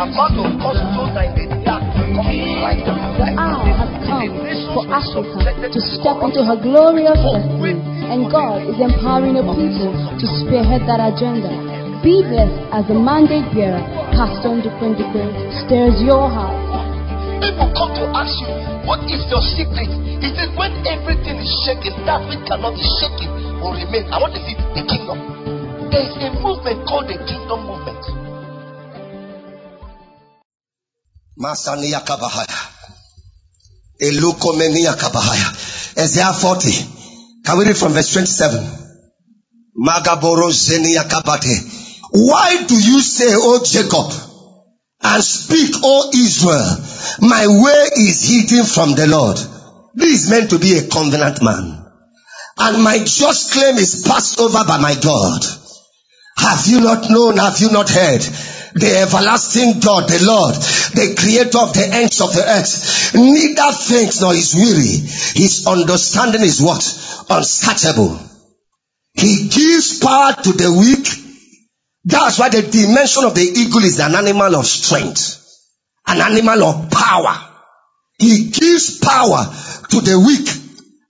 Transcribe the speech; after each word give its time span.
of 0.00 0.16
us 0.16 0.80
so 0.96 1.04
that 1.12 1.36
in 1.36 1.52
the 1.52 1.60
dark 1.60 1.84
to. 1.84 2.00
The 3.20 3.36
come 3.36 4.32
for 4.72 4.84
Africa 4.88 5.68
to 5.68 5.80
step 6.00 6.24
into 6.24 6.40
her 6.40 6.56
glorious 6.56 7.20
destiny, 7.20 7.76
and 8.08 8.32
God 8.32 8.64
is 8.64 8.80
empowering 8.80 9.36
a 9.36 9.44
people 9.44 9.92
to 9.92 10.26
spearhead 10.40 10.88
that 10.88 11.04
agenda. 11.04 11.52
Be 12.00 12.24
blessed 12.24 12.56
as 12.72 12.88
the 12.88 12.96
mandate 12.96 13.44
bearer, 13.52 13.84
Pastor 14.16 14.56
Ndukwe 14.56 14.96
stirs 15.68 16.00
your 16.00 16.32
heart. 16.32 16.56
People 17.44 17.68
come 17.76 17.92
to 18.00 18.08
ask 18.16 18.32
you, 18.40 18.48
what 18.88 19.04
is 19.04 19.20
your 19.28 19.44
secret? 19.52 19.92
He 20.24 20.32
said, 20.32 20.56
when 20.56 20.72
everything 20.88 21.36
is 21.44 21.50
shaking, 21.68 21.92
that 22.08 22.24
which 22.24 22.40
cannot 22.48 22.72
be 22.72 22.84
shaken 23.04 23.28
will 23.60 23.76
remain. 23.76 24.08
I 24.08 24.16
want 24.16 24.32
to 24.32 24.40
see 24.48 24.56
the 24.56 24.84
kingdom. 24.88 25.20
There 25.92 26.04
is 26.08 26.16
a 26.24 26.32
movement 26.40 26.88
called 26.88 27.12
the 27.12 27.20
kingdom 27.28 27.68
movement. 27.68 28.19
Masania 31.40 32.04
Kabahaya. 32.04 32.60
Elukomenia 34.00 34.94
Kabahaya. 34.94 35.48
Isaiah 35.98 36.32
40. 36.32 36.70
Can 37.44 37.58
we 37.58 37.64
read 37.64 37.76
from 37.76 37.92
verse 37.92 38.12
27? 38.12 38.60
Magaboro 39.78 40.50
Zenia 40.52 41.08
Kabate. 41.08 41.56
Why 42.12 42.66
do 42.66 42.74
you 42.74 43.00
say, 43.00 43.28
O 43.30 43.64
Jacob, 43.64 44.12
and 45.02 45.24
speak, 45.24 45.74
O 45.82 46.10
Israel, 46.12 46.76
my 47.20 47.46
way 47.46 47.88
is 47.96 48.28
hidden 48.28 48.66
from 48.66 48.94
the 48.94 49.06
Lord? 49.06 49.38
This 49.94 50.24
is 50.24 50.30
meant 50.30 50.50
to 50.50 50.58
be 50.58 50.76
a 50.76 50.88
covenant 50.88 51.42
man. 51.42 51.86
And 52.58 52.82
my 52.84 52.98
just 52.98 53.52
claim 53.52 53.76
is 53.76 54.04
passed 54.06 54.38
over 54.38 54.62
by 54.66 54.78
my 54.78 54.94
God. 55.00 55.42
Have 56.36 56.66
you 56.66 56.80
not 56.80 57.08
known? 57.08 57.38
Have 57.38 57.58
you 57.60 57.70
not 57.70 57.88
heard? 57.88 58.22
The 58.74 58.98
everlasting 58.98 59.80
God, 59.80 60.08
the 60.08 60.24
Lord, 60.24 60.54
the 60.54 61.14
creator 61.18 61.58
of 61.58 61.72
the 61.74 61.88
ends 61.92 62.20
of 62.20 62.32
the 62.34 62.44
earth, 62.46 63.14
neither 63.14 63.72
faints 63.72 64.20
nor 64.20 64.34
is 64.34 64.54
weary. 64.54 64.96
His 65.34 65.66
understanding 65.66 66.42
is 66.42 66.60
what? 66.60 66.82
Unsearchable. 67.28 68.18
He 69.14 69.48
gives 69.48 69.98
power 69.98 70.34
to 70.34 70.52
the 70.52 70.72
weak. 70.72 71.06
That's 72.04 72.38
why 72.38 72.48
the 72.48 72.62
dimension 72.62 73.24
of 73.24 73.34
the 73.34 73.42
eagle 73.42 73.84
is 73.84 73.98
an 74.00 74.14
animal 74.14 74.56
of 74.56 74.66
strength, 74.66 75.44
an 76.06 76.20
animal 76.20 76.64
of 76.64 76.90
power. 76.90 77.36
He 78.18 78.50
gives 78.50 78.98
power 78.98 79.46
to 79.90 80.00
the 80.00 80.18
weak 80.18 80.48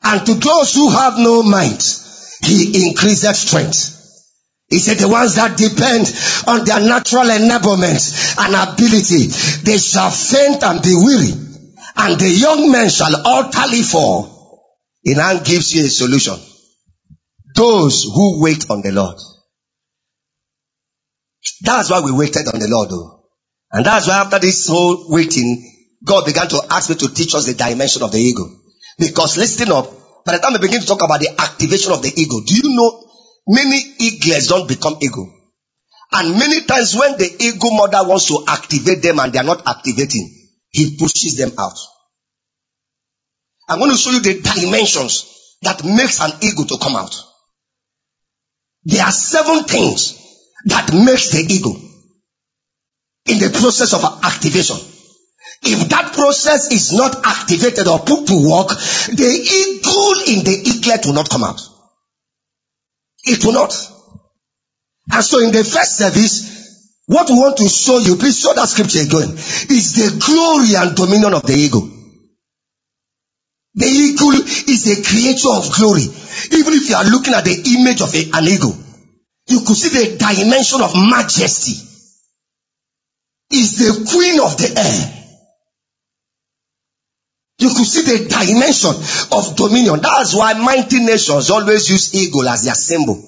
and 0.03 0.27
to 0.27 0.34
those 0.34 0.75
who 0.75 0.91
have 0.91 1.19
no 1.19 1.42
mind. 1.42 1.83
He 2.42 2.88
increases 2.88 3.38
strength. 3.38 3.89
He 4.70 4.78
said 4.78 4.98
the 4.98 5.08
ones 5.08 5.34
that 5.34 5.58
depend 5.58 6.06
on 6.46 6.64
their 6.64 6.78
natural 6.78 7.26
enablement 7.26 8.38
and 8.38 8.54
ability, 8.54 9.26
they 9.64 9.78
shall 9.78 10.10
faint 10.12 10.62
and 10.62 10.80
be 10.80 10.94
weary, 10.94 11.32
and 11.96 12.20
the 12.20 12.30
young 12.30 12.70
men 12.70 12.88
shall 12.88 13.14
utterly 13.26 13.82
fall. 13.82 14.78
He 15.02 15.14
now 15.14 15.42
gives 15.42 15.74
you 15.74 15.84
a 15.84 15.88
solution. 15.88 16.38
Those 17.56 18.04
who 18.04 18.41
wait 18.41 18.70
on 18.70 18.82
the 18.82 18.92
Lord. 18.92 19.16
That's 21.62 21.91
why 21.91 22.00
we 22.00 22.12
waited 22.12 22.46
on 22.46 22.60
the 22.60 22.68
Lord 22.68 22.91
though. 22.91 23.24
And 23.72 23.84
that's 23.84 24.06
why 24.06 24.20
after 24.20 24.38
this 24.38 24.68
whole 24.68 25.10
waiting, 25.10 25.66
God 26.04 26.26
began 26.26 26.48
to 26.48 26.62
ask 26.70 26.91
me 26.91 26.96
to 26.96 27.12
teach 27.12 27.34
us 27.34 27.46
the 27.46 27.54
dimension 27.54 28.04
of 28.04 28.12
the 28.12 28.18
ego. 28.18 28.44
Because 28.98 29.36
listen 29.36 29.72
up, 29.72 29.91
by 30.24 30.36
the 30.36 30.38
time 30.38 30.52
we 30.52 30.58
begin 30.58 30.80
to 30.80 30.86
talk 30.86 31.02
about 31.02 31.18
the 31.18 31.34
activation 31.41 31.92
of 31.92 32.02
the 32.02 32.12
ego, 32.14 32.36
do 32.46 32.54
you 32.54 32.76
know 32.76 33.09
Many 33.52 33.78
eaglets 33.98 34.46
don't 34.46 34.68
become 34.68 34.96
ego. 35.00 35.26
And 36.12 36.38
many 36.38 36.60
times 36.66 36.94
when 36.94 37.18
the 37.18 37.28
ego 37.40 37.70
mother 37.70 38.08
wants 38.08 38.26
to 38.28 38.44
activate 38.46 39.02
them 39.02 39.19
and 39.19 39.32
they 39.32 39.41
are 39.41 39.44
not 39.44 39.66
activating, 39.66 40.30
he 40.70 40.97
pushes 40.97 41.36
them 41.36 41.50
out. 41.58 41.76
I'm 43.69 43.80
going 43.80 43.91
to 43.91 43.97
show 43.97 44.12
you 44.12 44.20
the 44.20 44.41
dimensions 44.41 45.56
that 45.62 45.84
makes 45.84 46.20
an 46.20 46.30
ego 46.42 46.62
to 46.64 46.78
come 46.78 46.94
out. 46.94 47.14
There 48.84 49.02
are 49.02 49.10
seven 49.10 49.64
things 49.64 50.16
that 50.66 50.92
makes 50.92 51.30
the 51.30 51.41
ego 51.41 51.70
in 53.26 53.38
the 53.38 53.50
process 53.58 53.94
of 53.94 54.04
activation. 54.25 54.76
If 55.62 55.88
that 55.88 56.12
process 56.12 56.70
is 56.70 56.92
not 56.92 57.16
activated 57.26 57.88
or 57.88 57.98
put 57.98 58.28
to 58.28 58.48
work, 58.48 58.69
the 58.69 59.26
eagle 59.26 60.38
in 60.38 60.44
the 60.44 60.62
eaglet 60.70 61.06
will 61.06 61.14
not 61.14 61.28
come 61.28 61.42
out. 61.42 61.60
It 63.25 63.44
will 63.44 63.53
not. 63.53 63.72
And 65.12 65.25
so 65.25 65.41
in 65.41 65.53
the 65.53 65.64
first 65.64 65.98
service, 65.98 67.04
what 67.06 67.28
we 67.28 67.34
want 67.34 67.56
to 67.58 67.69
show 67.69 67.98
you, 67.98 68.16
please 68.16 68.38
show 68.38 68.54
that 68.54 68.69
scripture 68.69 69.03
again, 69.03 69.34
is 69.34 69.98
the 69.98 70.14
glory 70.25 70.76
and 70.76 70.97
dominion 70.97 71.34
of 71.34 71.42
the 71.42 71.54
eagle. 71.54 71.91
The 73.75 73.86
eagle 73.86 74.32
is 74.32 74.86
a 74.86 75.03
creature 75.03 75.50
of 75.50 75.75
glory. 75.75 76.03
Even 76.03 76.75
if 76.75 76.88
you 76.88 76.97
are 76.97 77.04
looking 77.04 77.34
at 77.34 77.44
the 77.44 77.78
image 77.78 78.00
of 78.00 78.14
a, 78.14 78.31
an 78.38 78.47
eagle, 78.47 78.76
you 79.47 79.60
could 79.66 79.76
see 79.76 79.91
the 79.91 80.16
dimension 80.19 80.81
of 80.82 80.94
majesty. 80.94 81.87
Is 83.50 83.78
the 83.78 84.06
queen 84.06 84.38
of 84.38 84.56
the 84.56 84.78
air. 84.78 85.19
You 87.60 87.69
could 87.69 87.87
see 87.87 88.03
the 88.03 88.25
dimension 88.25 88.97
of 89.37 89.54
dominion. 89.54 90.00
That's 90.00 90.34
why 90.34 90.54
mighty 90.54 91.04
nations 91.04 91.50
always 91.50 91.91
use 91.91 92.15
eagle 92.15 92.48
as 92.48 92.65
their 92.65 92.75
symbol, 92.75 93.22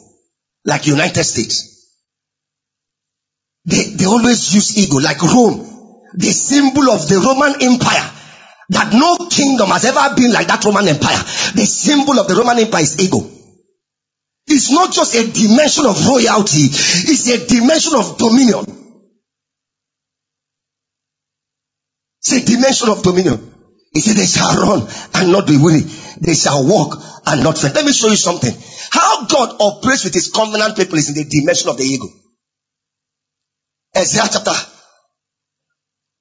like 0.65 0.87
United 0.87 1.23
States. 1.23 1.69
They, 3.67 3.91
they 3.95 4.07
always 4.07 4.55
use 4.55 4.79
eagle, 4.79 5.03
like 5.03 5.21
Rome, 5.23 5.61
the 6.15 6.33
symbol 6.33 6.91
of 6.91 7.07
the 7.09 7.21
Roman 7.21 7.61
Empire. 7.61 8.11
That 8.71 8.95
no 8.95 9.29
kingdom 9.29 9.69
has 9.69 9.85
ever 9.85 10.17
been 10.17 10.33
like 10.33 10.47
that 10.47 10.65
Roman 10.65 10.89
Empire. 10.89 11.19
The 11.53 11.67
symbol 11.67 12.19
of 12.19 12.27
the 12.27 12.35
Roman 12.35 12.59
Empire 12.59 12.83
is 12.83 12.99
eagle. 13.05 13.31
It's 14.47 14.71
not 14.71 14.93
just 14.93 15.15
a 15.15 15.31
dimension 15.31 15.85
of 15.85 16.07
royalty, 16.09 16.73
it's 16.73 17.29
a 17.29 17.47
dimension 17.47 17.95
of 17.97 18.17
dominion. 18.17 18.65
It's 22.21 22.33
a 22.33 22.45
dimension 22.47 22.89
of 22.89 23.03
dominion. 23.03 23.52
He 23.93 24.01
said, 24.01 24.17
they 24.17 24.27
shall 24.27 24.55
run 24.57 24.89
and 25.15 25.33
not 25.33 25.47
be 25.47 25.59
weary. 25.59 25.83
They 26.21 26.35
shall 26.35 26.67
walk 26.67 26.97
and 27.27 27.43
not 27.43 27.59
faint. 27.59 27.75
Let 27.75 27.85
me 27.85 27.93
show 27.93 28.09
you 28.09 28.17
something. 28.17 28.53
How 28.91 29.27
God 29.27 29.57
operates 29.61 30.05
with 30.05 30.15
his 30.15 30.31
covenant 30.31 30.77
people 30.77 30.99
is 30.99 31.09
in 31.09 31.15
the 31.15 31.29
dimension 31.29 31.69
of 31.69 31.77
the 31.77 31.85
ego. 31.85 32.07
Isaiah 33.97 34.29
chapter. 34.33 34.53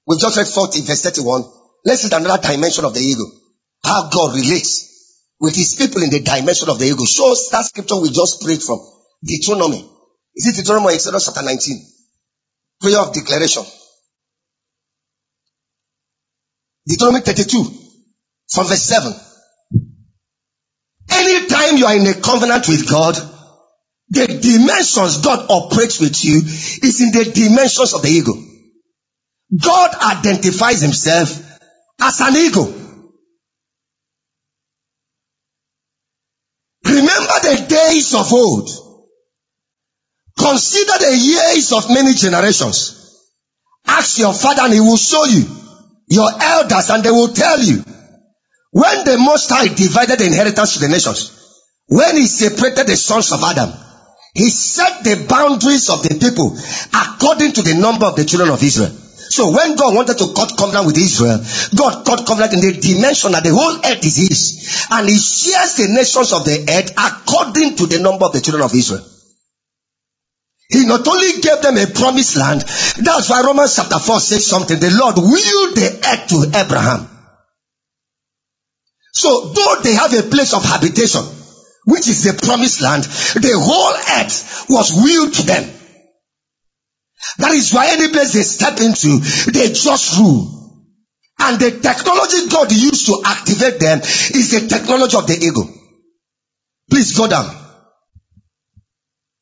We've 0.05 0.19
just 0.19 0.37
read 0.37 0.47
40 0.47 0.81
verse 0.81 1.01
31. 1.03 1.43
Let's 1.85 2.01
see 2.01 2.15
another 2.15 2.41
dimension 2.41 2.83
of 2.85 2.93
the 2.93 2.99
ego. 2.99 3.23
How 3.83 4.09
God 4.09 4.35
relates 4.35 4.91
with 5.39 5.55
his 5.55 5.75
people 5.75 6.03
in 6.03 6.09
the 6.09 6.19
dimension 6.19 6.69
of 6.69 6.77
the 6.77 6.85
ego. 6.85 7.05
Show 7.05 7.29
that 7.51 7.65
scripture 7.65 7.99
we 8.01 8.09
just 8.09 8.41
prayed 8.43 8.61
from. 8.61 8.79
Deuteronomy. 9.23 9.87
Is 10.35 10.47
it 10.47 10.55
Deuteronomy 10.55 10.93
Exodus 10.93 11.25
chapter 11.25 11.43
19? 11.43 11.85
Prayer 12.81 12.99
of 12.99 13.13
declaration. 13.13 13.63
Deuteronomy 16.91 17.23
32 17.23 17.63
from 18.51 18.67
verse 18.67 18.83
7. 18.83 19.13
Anytime 21.09 21.77
you 21.77 21.85
are 21.85 21.95
in 21.95 22.05
a 22.05 22.19
covenant 22.19 22.67
with 22.67 22.89
God, 22.89 23.15
the 24.09 24.27
dimensions 24.27 25.19
God 25.19 25.45
operates 25.49 26.01
with 26.01 26.23
you 26.25 26.39
is 26.39 27.01
in 27.01 27.11
the 27.13 27.31
dimensions 27.31 27.93
of 27.93 28.01
the 28.01 28.09
ego. 28.09 28.33
God 29.57 29.95
identifies 29.95 30.81
himself 30.81 31.29
as 32.01 32.19
an 32.19 32.35
ego. 32.35 32.65
Remember 36.83 37.39
the 37.41 37.65
days 37.69 38.13
of 38.13 38.33
old. 38.33 38.69
Consider 40.37 40.97
the 40.99 41.17
years 41.17 41.71
of 41.71 41.89
many 41.89 42.13
generations. 42.15 42.97
Ask 43.85 44.19
your 44.19 44.33
father 44.33 44.63
and 44.63 44.73
he 44.73 44.81
will 44.81 44.97
show 44.97 45.23
you 45.23 45.60
your 46.11 46.29
elders 46.39 46.89
and 46.89 47.03
they 47.03 47.11
will 47.11 47.31
tell 47.31 47.59
you 47.59 47.83
when 48.71 49.05
the 49.05 49.17
Most 49.17 49.49
High 49.49 49.67
divided 49.67 50.19
the 50.19 50.27
inheritance 50.27 50.73
to 50.73 50.79
the 50.79 50.87
nations, 50.87 51.31
when 51.87 52.15
he 52.15 52.25
separated 52.25 52.87
the 52.87 52.95
sons 52.95 53.31
of 53.31 53.43
Adam, 53.43 53.71
he 54.33 54.49
set 54.49 55.03
the 55.03 55.25
boundaries 55.27 55.89
of 55.89 56.03
the 56.03 56.15
people 56.19 56.55
according 56.93 57.51
to 57.53 57.61
the 57.61 57.75
number 57.75 58.05
of 58.05 58.15
the 58.15 58.25
children 58.25 58.49
of 58.49 58.63
Israel. 58.63 58.91
So 59.31 59.51
when 59.51 59.75
God 59.77 59.95
wanted 59.95 60.17
to 60.19 60.33
cut 60.35 60.57
covenant 60.57 60.87
with 60.87 60.97
Israel, 60.97 61.39
God 61.75 62.05
cut 62.05 62.27
covenant 62.27 62.53
in 62.53 62.59
the 62.59 62.79
dimension 62.79 63.31
that 63.31 63.43
the 63.43 63.55
whole 63.55 63.79
earth 63.79 64.03
is 64.03 64.17
his. 64.17 64.87
And 64.91 65.07
he 65.07 65.15
shares 65.15 65.75
the 65.75 65.87
nations 65.87 66.33
of 66.33 66.43
the 66.43 66.67
earth 66.67 66.91
according 66.99 67.75
to 67.77 67.87
the 67.87 67.99
number 67.99 68.25
of 68.25 68.33
the 68.33 68.41
children 68.41 68.63
of 68.63 68.75
Israel. 68.75 69.03
He 70.71 70.85
not 70.85 71.05
only 71.05 71.41
gave 71.41 71.61
them 71.61 71.77
a 71.77 71.87
promised 71.87 72.37
land, 72.37 72.61
that's 72.61 73.29
why 73.29 73.41
Romans 73.45 73.75
chapter 73.75 73.99
4 73.99 74.19
says 74.19 74.47
something. 74.47 74.79
The 74.79 74.91
Lord 74.91 75.15
willed 75.17 75.75
the 75.75 75.99
earth 76.07 76.27
to 76.29 76.57
Abraham. 76.57 77.09
So 79.13 79.49
though 79.49 79.75
they 79.83 79.93
have 79.93 80.13
a 80.13 80.29
place 80.29 80.53
of 80.53 80.63
habitation, 80.63 81.23
which 81.85 82.07
is 82.07 82.23
the 82.23 82.39
promised 82.41 82.81
land, 82.81 83.03
the 83.03 83.53
whole 83.59 83.93
earth 84.23 84.65
was 84.69 84.93
willed 84.93 85.33
to 85.33 85.43
them. 85.43 85.69
That 87.37 87.51
is 87.51 87.73
why 87.73 87.87
any 87.91 88.09
place 88.09 88.33
they 88.33 88.43
step 88.43 88.79
into, 88.79 89.19
they 89.51 89.73
just 89.73 90.17
rule. 90.17 90.61
And 91.39 91.59
the 91.59 91.71
technology 91.71 92.49
God 92.49 92.71
used 92.71 93.07
to 93.07 93.21
activate 93.25 93.79
them 93.79 93.99
is 93.99 94.51
the 94.51 94.67
technology 94.67 95.17
of 95.17 95.27
the 95.27 95.35
ego. 95.35 95.67
Please 96.89 97.17
go 97.17 97.27
down. 97.27 97.60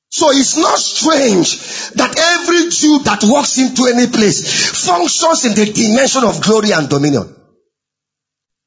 So 0.10 0.32
it's 0.32 0.58
not 0.58 0.80
strange 0.80 1.60
that 1.94 2.18
every 2.18 2.72
Jew 2.72 3.00
that 3.06 3.22
walks 3.24 3.58
into 3.60 3.86
any 3.86 4.08
place 4.08 4.42
functions 4.86 5.46
in 5.46 5.54
the 5.54 5.72
dimension 5.72 6.24
of 6.24 6.42
glory 6.42 6.72
and 6.72 6.90
dominion. 6.90 7.36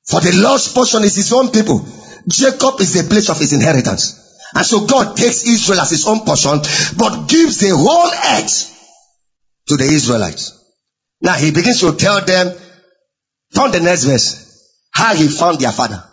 For 0.07 0.21
the 0.21 0.33
Lord's 0.41 0.73
portion 0.73 1.03
is 1.03 1.17
his 1.17 1.33
own 1.33 1.51
people. 1.51 1.85
Jacob 2.29 2.81
is 2.81 2.95
the 2.95 3.09
place 3.09 3.29
of 3.29 3.39
his 3.39 3.53
inheritance. 3.53 4.21
And 4.55 4.65
so 4.65 4.87
God 4.87 5.17
takes 5.17 5.45
Israel 5.45 5.81
as 5.81 5.91
his 5.91 6.07
own 6.07 6.21
portion, 6.21 6.61
but 6.97 7.27
gives 7.27 7.59
the 7.59 7.75
whole 7.75 8.11
earth 8.39 8.69
to 9.67 9.77
the 9.77 9.85
Israelites. 9.85 10.59
Now 11.21 11.35
he 11.35 11.51
begins 11.51 11.81
to 11.81 11.97
tell 11.97 12.21
them, 12.25 12.57
turn 13.55 13.73
the 13.73 13.81
next 13.81 14.05
verse, 14.05 14.69
how 14.93 15.15
he 15.15 15.27
found 15.27 15.59
their 15.59 15.73
father. 15.73 16.05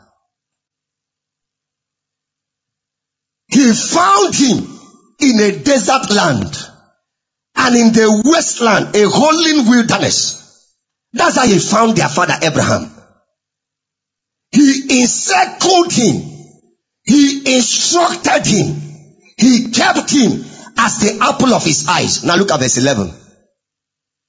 He 3.48 3.74
found 3.74 4.34
him 4.34 4.79
in 5.20 5.40
a 5.40 5.64
desert 5.64 6.10
land 6.10 6.56
and 7.56 7.76
in 7.76 7.94
the 7.94 8.22
wasteland, 8.26 8.96
a 8.96 9.10
holy 9.10 9.70
wilderness. 9.70 10.76
That's 11.14 11.36
how 11.36 11.46
he 11.46 11.60
found 11.60 11.98
their 11.98 12.10
father 12.10 12.36
Abraham. 12.42 12.90
He 14.52 15.02
encircled 15.02 15.92
him. 15.92 16.22
He 17.04 17.56
instructed 17.56 18.46
him. 18.46 18.82
He 19.38 19.72
kept 19.72 20.12
him 20.12 20.44
as 20.78 21.00
the 21.00 21.20
apple 21.22 21.54
of 21.54 21.64
his 21.64 21.88
eyes. 21.88 22.24
Now 22.24 22.36
look 22.36 22.52
at 22.52 22.60
verse 22.60 22.78
11 22.78 23.12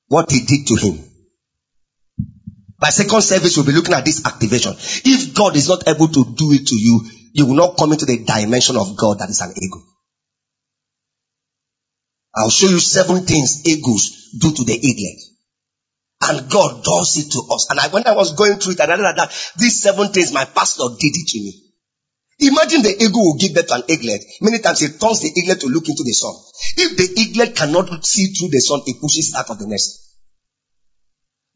what 0.09 0.31
he 0.31 0.41
did 0.41 0.67
to 0.67 0.75
him. 0.75 0.99
By 2.81 2.89
second 2.89 3.23
service, 3.23 3.57
we'll 3.57 3.67
be 3.67 3.73
looking 3.73 3.95
at 3.95 4.05
this 4.05 4.27
activation. 4.27 4.73
If 5.05 5.35
God 5.35 5.55
is 5.55 5.69
not 5.69 5.87
able 5.87 6.09
to 6.09 6.35
do 6.35 6.51
it 6.53 6.67
to 6.67 6.75
you, 6.75 7.07
you 7.33 7.47
will 7.47 7.55
not 7.55 7.77
come 7.77 7.93
into 7.93 8.07
the 8.07 8.25
dimension 8.25 8.77
of 8.77 8.97
God 8.97 9.19
that 9.21 9.29
is 9.29 9.41
an 9.41 9.53
ego. 9.55 9.79
I'll 12.35 12.51
show 12.51 12.69
you 12.69 12.79
seven 12.79 13.27
things 13.27 13.67
egos 13.67 14.31
do 14.39 14.53
to 14.53 14.65
the 14.65 14.75
eaglet. 14.75 15.21
And 16.23 16.51
God 16.51 16.85
does 16.85 17.17
it 17.17 17.33
to 17.33 17.43
us. 17.53 17.69
And 17.71 17.81
I, 17.81 17.89
when 17.89 18.07
I 18.07 18.15
was 18.15 18.35
going 18.35 18.59
through 18.59 18.75
it, 18.75 18.81
and 18.81 18.93
I 18.93 18.97
that 18.97 19.53
these 19.59 19.83
seven 19.83 20.09
things, 20.13 20.33
my 20.33 20.45
pastor 20.45 20.85
did 20.99 21.15
it 21.17 21.29
to 21.29 21.39
me. 21.41 21.71
Imagine 22.41 22.83
the 22.83 23.03
eagle 23.03 23.21
will 23.21 23.39
give 23.39 23.55
birth 23.55 23.67
to 23.69 23.75
an 23.75 23.83
eaglet. 23.89 24.25
Many 24.41 24.59
times 24.61 24.83
it 24.83 25.01
turns 25.01 25.21
the 25.21 25.33
eaglet 25.35 25.61
to 25.61 25.67
look 25.67 25.89
into 25.89 26.05
the 26.05 26.13
sun. 26.13 26.33
If 26.77 26.97
the 26.97 27.21
eaglet 27.21 27.57
cannot 27.57 28.05
see 28.05 28.33
through 28.33 28.49
the 28.49 28.61
sun, 28.61 28.81
it 28.87 29.01
pushes 29.01 29.35
out 29.35 29.51
of 29.51 29.59
the 29.59 29.67
nest. 29.67 30.17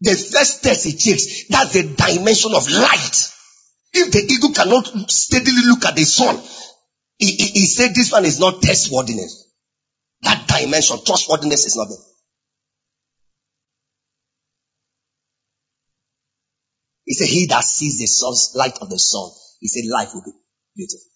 The 0.00 0.11
first 0.11 0.62
test 0.62 0.87
it 0.87 0.99
takes, 0.99 1.49
that's 1.49 1.73
the 1.73 1.94
dimension 1.94 2.53
of 2.55 2.69
light. 2.69 3.17
If 3.94 4.12
the 4.12 4.26
eagle 4.29 4.53
cannot 4.53 5.11
steadily 5.11 5.62
look 5.67 5.85
at 5.87 5.97
the 5.97 6.05
sun, 6.05 6.37
he, 7.17 7.31
he, 7.31 7.61
he 7.61 7.67
said 7.67 7.94
this 7.94 8.12
one 8.12 8.25
is 8.25 8.41
not 8.41 8.61
trustworthiness. 8.61 9.44
That 10.25 10.47
dimension, 10.49 10.99
trustworthiness 11.05 11.67
is 11.67 11.76
not 11.76 11.88
there. 11.88 11.99
He 17.05 17.15
said, 17.15 17.29
he 17.29 17.47
that 17.49 17.65
sees 17.65 17.99
the 17.99 18.59
light 18.59 18.79
of 18.81 18.88
the 18.88 18.99
sun, 18.99 19.31
he 19.61 19.69
said 19.69 19.85
life 19.91 20.11
will 20.15 20.23
be 20.25 20.32
Beautiful. 20.76 21.06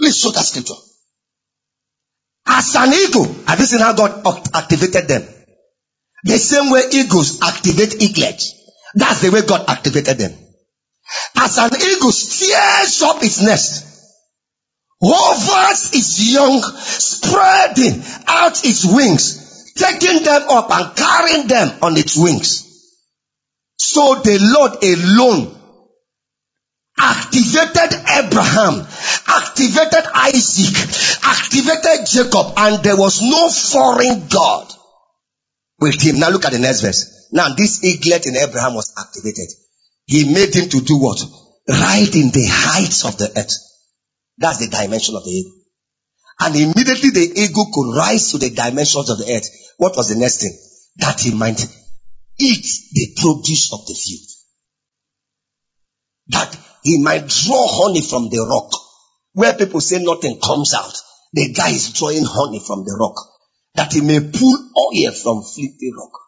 Please 0.00 0.16
show 0.16 0.30
that 0.30 0.44
scripture. 0.44 0.80
As 2.46 2.74
an 2.76 2.92
eagle, 2.92 3.26
have 3.46 3.60
you 3.60 3.66
seen 3.66 3.80
how 3.80 3.92
God 3.92 4.26
activated 4.54 5.06
them? 5.06 5.22
The 6.24 6.38
same 6.38 6.70
way 6.70 6.82
eagles 6.92 7.40
activate 7.42 8.00
eaglets. 8.00 8.54
That's 8.94 9.20
the 9.20 9.30
way 9.30 9.42
God 9.42 9.68
activated 9.68 10.18
them. 10.18 10.32
As 11.36 11.58
an 11.58 11.70
eagle 11.74 12.12
steers 12.12 13.02
up 13.02 13.22
its 13.22 13.42
nest, 13.42 13.91
hovers 15.02 15.92
its 15.94 16.32
young, 16.32 16.62
spreading 16.62 18.02
out 18.26 18.64
its 18.64 18.84
wings, 18.84 19.72
taking 19.74 20.22
them 20.22 20.42
up 20.48 20.70
and 20.70 20.96
carrying 20.96 21.46
them 21.48 21.78
on 21.82 21.96
its 21.96 22.16
wings. 22.16 22.68
So 23.76 24.14
the 24.22 24.38
Lord 24.40 24.82
alone 24.82 25.58
activated 26.98 27.98
Abraham, 28.08 28.86
activated 29.26 30.04
Isaac, 30.14 30.76
activated 31.24 32.06
Jacob, 32.06 32.54
and 32.56 32.84
there 32.84 32.96
was 32.96 33.22
no 33.22 33.48
foreign 33.48 34.28
God 34.28 34.72
with 35.80 36.00
him. 36.00 36.20
Now 36.20 36.30
look 36.30 36.44
at 36.44 36.52
the 36.52 36.58
next 36.60 36.80
verse. 36.82 37.28
Now 37.32 37.54
this 37.54 37.82
eaglet 37.82 38.26
in 38.26 38.36
Abraham 38.36 38.74
was 38.74 38.92
activated. 38.96 39.48
He 40.06 40.32
made 40.32 40.54
him 40.54 40.68
to 40.68 40.80
do 40.80 40.98
what? 40.98 41.20
Ride 41.68 42.14
in 42.14 42.30
the 42.30 42.46
heights 42.48 43.04
of 43.04 43.18
the 43.18 43.32
earth. 43.36 43.71
That's 44.38 44.58
the 44.58 44.68
dimension 44.68 45.16
of 45.16 45.24
the 45.24 45.30
eagle. 45.30 45.52
And 46.40 46.56
immediately 46.56 47.10
the 47.10 47.32
eagle 47.36 47.70
could 47.72 47.96
rise 47.96 48.32
to 48.32 48.38
the 48.38 48.50
dimensions 48.50 49.10
of 49.10 49.18
the 49.18 49.32
earth. 49.32 49.48
What 49.76 49.96
was 49.96 50.08
the 50.08 50.18
next 50.18 50.40
thing? 50.40 50.56
That 50.96 51.20
he 51.20 51.34
might 51.34 51.60
eat 52.38 52.66
the 52.92 53.16
produce 53.20 53.72
of 53.72 53.86
the 53.86 53.94
field. 53.94 54.28
That 56.28 56.56
he 56.82 57.02
might 57.02 57.28
draw 57.28 57.66
honey 57.68 58.02
from 58.02 58.28
the 58.30 58.46
rock. 58.48 58.72
Where 59.34 59.54
people 59.54 59.80
say 59.80 60.02
nothing 60.02 60.40
comes 60.40 60.74
out. 60.74 60.94
The 61.32 61.52
guy 61.52 61.70
is 61.70 61.92
drawing 61.92 62.24
honey 62.24 62.60
from 62.66 62.84
the 62.84 62.96
rock. 62.98 63.16
That 63.74 63.92
he 63.92 64.00
may 64.00 64.20
pull 64.20 64.58
oil 64.76 65.12
from 65.12 65.42
flinty 65.42 65.92
rock. 65.96 66.18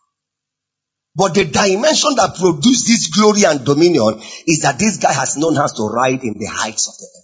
But 1.16 1.34
the 1.34 1.44
dimension 1.44 2.14
that 2.16 2.36
produced 2.38 2.86
this 2.86 3.08
glory 3.08 3.44
and 3.44 3.64
dominion 3.64 4.20
is 4.46 4.60
that 4.60 4.78
this 4.78 4.96
guy 4.98 5.12
has 5.12 5.36
known 5.36 5.54
how 5.54 5.66
to 5.66 5.86
ride 5.86 6.22
in 6.24 6.38
the 6.38 6.46
heights 6.46 6.88
of 6.88 6.94
the 6.98 7.06
earth. 7.06 7.23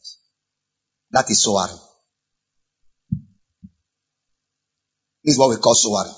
That 1.12 1.30
is 1.30 1.42
soaring. 1.42 1.78
This 5.24 5.34
is 5.34 5.38
what 5.38 5.50
we 5.50 5.56
call 5.56 5.74
soaring 5.74 6.14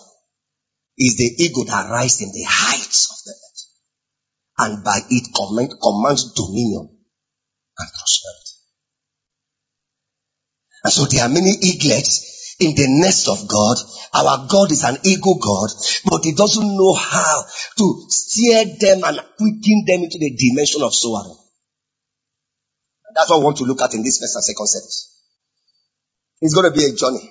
is 0.99 1.17
the 1.17 1.44
ego 1.44 1.65
that 1.65 1.91
rises 1.91 2.21
in 2.23 2.33
the 2.33 2.44
heights 2.47 3.11
of 3.11 3.19
the 3.25 3.33
earth. 3.33 3.62
And 4.59 4.85
by 4.85 5.00
it 5.09 5.29
command, 5.35 5.75
commands 5.81 6.33
dominion 6.35 6.89
and 7.79 7.89
prosperity. 7.89 8.55
And 10.84 10.93
so 10.93 11.05
there 11.06 11.25
are 11.25 11.29
many 11.29 11.51
eaglets 11.51 12.56
in 12.61 12.75
the 12.75 12.87
nest 13.01 13.29
of 13.29 13.49
God. 13.49 13.77
Our 14.15 14.46
God 14.49 14.70
is 14.70 14.84
an 14.84 14.99
ego 15.05 15.34
God, 15.34 15.70
but 16.05 16.25
he 16.25 16.34
doesn't 16.34 16.77
know 16.77 16.93
how 16.93 17.43
to 17.79 18.06
steer 18.08 18.65
them 18.79 19.03
and 19.05 19.20
quicken 19.39 19.84
them 19.87 20.03
into 20.05 20.19
the 20.19 20.37
dimension 20.37 20.82
of 20.82 20.94
soaring. 20.94 21.42
That's 23.14 23.31
what 23.31 23.38
we 23.38 23.44
want 23.44 23.56
to 23.58 23.64
look 23.64 23.81
at 23.82 23.94
in 23.94 24.02
this 24.02 24.19
first 24.19 24.36
and 24.36 24.44
second 24.44 24.69
service. 24.69 25.12
It's 26.40 26.54
going 26.54 26.72
to 26.72 26.76
be 26.76 26.84
a 26.84 26.94
journey, 26.94 27.22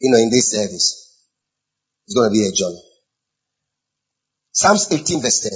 you 0.00 0.10
know, 0.10 0.18
in 0.18 0.30
this 0.30 0.50
service. 0.50 1.10
It's 2.06 2.14
going 2.14 2.28
to 2.28 2.32
be 2.32 2.46
a 2.46 2.52
journey. 2.52 2.82
Psalms 4.52 4.90
18 4.90 5.22
verse 5.22 5.40
10. 5.40 5.52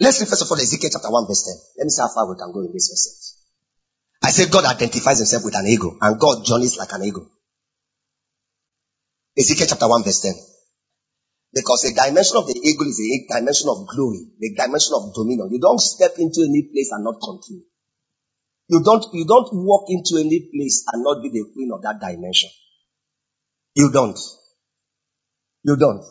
Let's 0.00 0.20
read 0.20 0.28
first 0.28 0.42
of 0.42 0.50
all 0.50 0.58
Ezekiel 0.58 0.90
chapter 0.92 1.10
1 1.10 1.26
verse 1.26 1.44
10. 1.46 1.54
Let 1.78 1.84
me 1.84 1.90
see 1.90 2.02
how 2.02 2.10
far 2.12 2.28
we 2.28 2.36
can 2.36 2.50
go 2.52 2.60
in 2.60 2.72
this 2.72 2.90
verse. 2.90 3.38
I 4.22 4.30
said 4.30 4.50
God 4.50 4.64
identifies 4.64 5.18
himself 5.18 5.44
with 5.44 5.54
an 5.54 5.66
ego 5.66 5.96
and 6.00 6.18
God 6.18 6.44
journeys 6.44 6.76
like 6.76 6.92
an 6.92 7.04
ego. 7.04 7.30
Ezekiel 9.38 9.66
chapter 9.70 9.88
1 9.88 10.02
verse 10.02 10.20
10. 10.20 10.34
Because 11.54 11.82
the 11.82 11.94
dimension 11.94 12.36
of 12.36 12.46
the 12.46 12.58
ego 12.58 12.84
is 12.84 12.98
a 12.98 13.38
dimension 13.38 13.68
of 13.70 13.86
glory, 13.86 14.26
the 14.38 14.54
dimension 14.54 14.92
of 14.98 15.14
dominion. 15.14 15.48
You 15.50 15.60
don't 15.60 15.80
step 15.80 16.18
into 16.18 16.42
any 16.42 16.68
place 16.68 16.90
and 16.90 17.04
not 17.04 17.22
continue. 17.22 17.62
You 18.68 18.82
don't, 18.84 19.04
you 19.14 19.26
don't 19.26 19.48
walk 19.52 19.86
into 19.88 20.18
any 20.20 20.48
place 20.52 20.84
and 20.92 21.02
not 21.02 21.22
be 21.22 21.30
the 21.30 21.44
queen 21.52 21.70
of 21.72 21.82
that 21.82 22.00
dimension. 22.00 22.50
You 23.74 23.90
don't. 23.90 24.18
You 25.64 25.76
don't. 25.76 26.04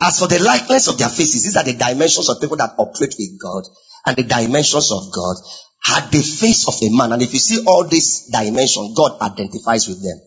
As 0.00 0.18
for 0.18 0.28
the 0.28 0.38
likeness 0.38 0.88
of 0.88 0.98
their 0.98 1.08
faces, 1.08 1.44
these 1.44 1.56
are 1.56 1.64
the 1.64 1.74
dimensions 1.74 2.28
of 2.28 2.40
people 2.40 2.56
that 2.56 2.74
operate 2.78 3.14
with 3.18 3.40
God 3.40 3.64
and 4.06 4.16
the 4.16 4.22
dimensions 4.22 4.92
of 4.92 5.12
God 5.12 5.36
had 5.82 6.10
the 6.10 6.22
face 6.22 6.68
of 6.68 6.74
a 6.82 6.96
man. 6.96 7.12
And 7.12 7.22
if 7.22 7.32
you 7.32 7.38
see 7.38 7.64
all 7.66 7.84
these 7.84 8.28
dimensions, 8.30 8.96
God 8.96 9.20
identifies 9.20 9.88
with 9.88 10.02
them. 10.02 10.18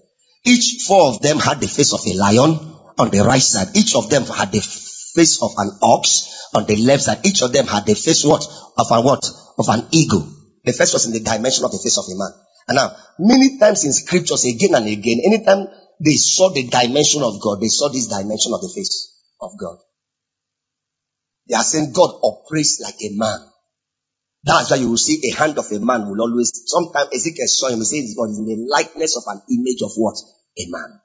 Each 0.46 0.84
four 0.86 1.10
of 1.10 1.22
them 1.22 1.40
had 1.40 1.62
the 1.62 1.68
face 1.68 1.94
of 1.94 2.06
a 2.06 2.14
lion 2.14 2.60
on 2.98 3.10
the 3.10 3.24
right 3.24 3.42
side. 3.42 3.76
Each 3.76 3.96
of 3.96 4.10
them 4.10 4.26
had 4.26 4.52
the 4.52 4.60
face 4.60 5.42
of 5.42 5.52
an 5.58 5.72
ox 5.82 6.50
on 6.54 6.66
the 6.66 6.76
left 6.76 7.04
side. 7.04 7.26
Each 7.26 7.42
of 7.42 7.54
them 7.54 7.66
had 7.66 7.86
the 7.86 7.96
face 7.96 8.26
what? 8.26 8.46
Of 8.78 8.92
an 8.92 9.04
what? 9.04 9.26
Of 9.58 9.70
an 9.70 9.88
eagle. 9.92 10.28
The 10.64 10.74
first 10.74 10.94
was 10.94 11.06
in 11.06 11.12
the 11.12 11.20
dimension 11.20 11.66
of 11.66 11.72
the 11.72 11.80
face 11.80 11.98
of 11.98 12.06
a 12.06 12.16
man. 12.18 12.32
And 12.68 12.76
now, 12.78 12.96
many 13.20 13.60
times 13.60 13.84
in 13.84 13.92
scriptures, 13.92 14.46
again 14.46 14.76
and 14.76 14.88
again, 14.88 15.20
anytime 15.26 15.68
they 16.04 16.16
saw 16.16 16.50
the 16.50 16.68
dimension 16.68 17.24
of 17.24 17.40
God. 17.42 17.62
They 17.62 17.68
saw 17.68 17.90
this 17.90 18.08
dimension 18.08 18.54
of 18.54 18.62
the 18.62 18.72
face 18.74 19.14
of 19.40 19.52
God. 19.60 19.78
They 21.48 21.56
are 21.56 21.64
saying 21.64 21.94
God 21.94 22.20
operates 22.24 22.82
like 22.82 22.96
a 23.02 23.16
man. 23.16 23.40
That's 24.44 24.72
why 24.72 24.78
you 24.78 24.90
will 24.90 24.98
see 24.98 25.22
a 25.30 25.36
hand 25.36 25.58
of 25.58 25.72
a 25.72 25.80
man 25.80 26.10
will 26.10 26.22
always, 26.22 26.52
sometimes 26.66 27.10
Ezekiel 27.14 27.48
saw 27.48 27.70
him, 27.70 27.80
he 27.80 27.86
says 27.86 28.16
God 28.18 28.30
is 28.32 28.40
in 28.40 28.46
the 28.46 28.68
likeness 28.70 29.16
of 29.16 29.24
an 29.28 29.42
image 29.50 29.82
of 29.84 29.92
what? 29.96 30.16
A 30.58 30.66
man. 30.70 31.00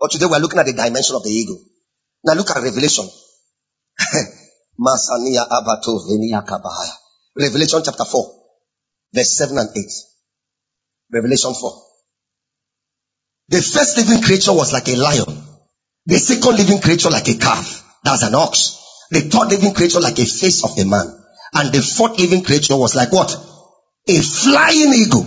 But 0.00 0.10
today 0.10 0.26
we're 0.26 0.38
looking 0.38 0.58
at 0.58 0.66
the 0.66 0.72
dimension 0.72 1.16
of 1.16 1.24
the 1.24 1.30
ego. 1.30 1.58
Now 2.24 2.34
look 2.34 2.50
at 2.50 2.62
Revelation. 2.62 3.04
Revelation 7.34 7.82
chapter 7.84 8.04
4, 8.04 8.34
verse 9.14 9.36
7 9.36 9.58
and 9.58 9.70
8. 9.74 9.84
Revelation 11.12 11.54
4. 11.54 11.82
The 13.48 13.62
first 13.62 13.96
living 13.96 14.22
creature 14.22 14.52
was 14.52 14.72
like 14.72 14.88
a 14.88 14.96
lion. 14.96 15.42
The 16.04 16.18
second 16.18 16.56
living 16.56 16.80
creature 16.80 17.10
like 17.10 17.28
a 17.28 17.34
calf. 17.38 17.84
That's 18.04 18.22
an 18.22 18.34
ox. 18.34 19.06
The 19.10 19.20
third 19.20 19.48
living 19.48 19.72
creature 19.72 20.00
like 20.00 20.18
a 20.18 20.26
face 20.26 20.62
of 20.64 20.78
a 20.78 20.84
man. 20.84 21.24
And 21.54 21.72
the 21.72 21.80
fourth 21.80 22.18
living 22.18 22.42
creature 22.42 22.76
was 22.76 22.94
like 22.94 23.12
what? 23.12 23.34
A 24.08 24.20
flying 24.20 24.92
eagle. 24.92 25.26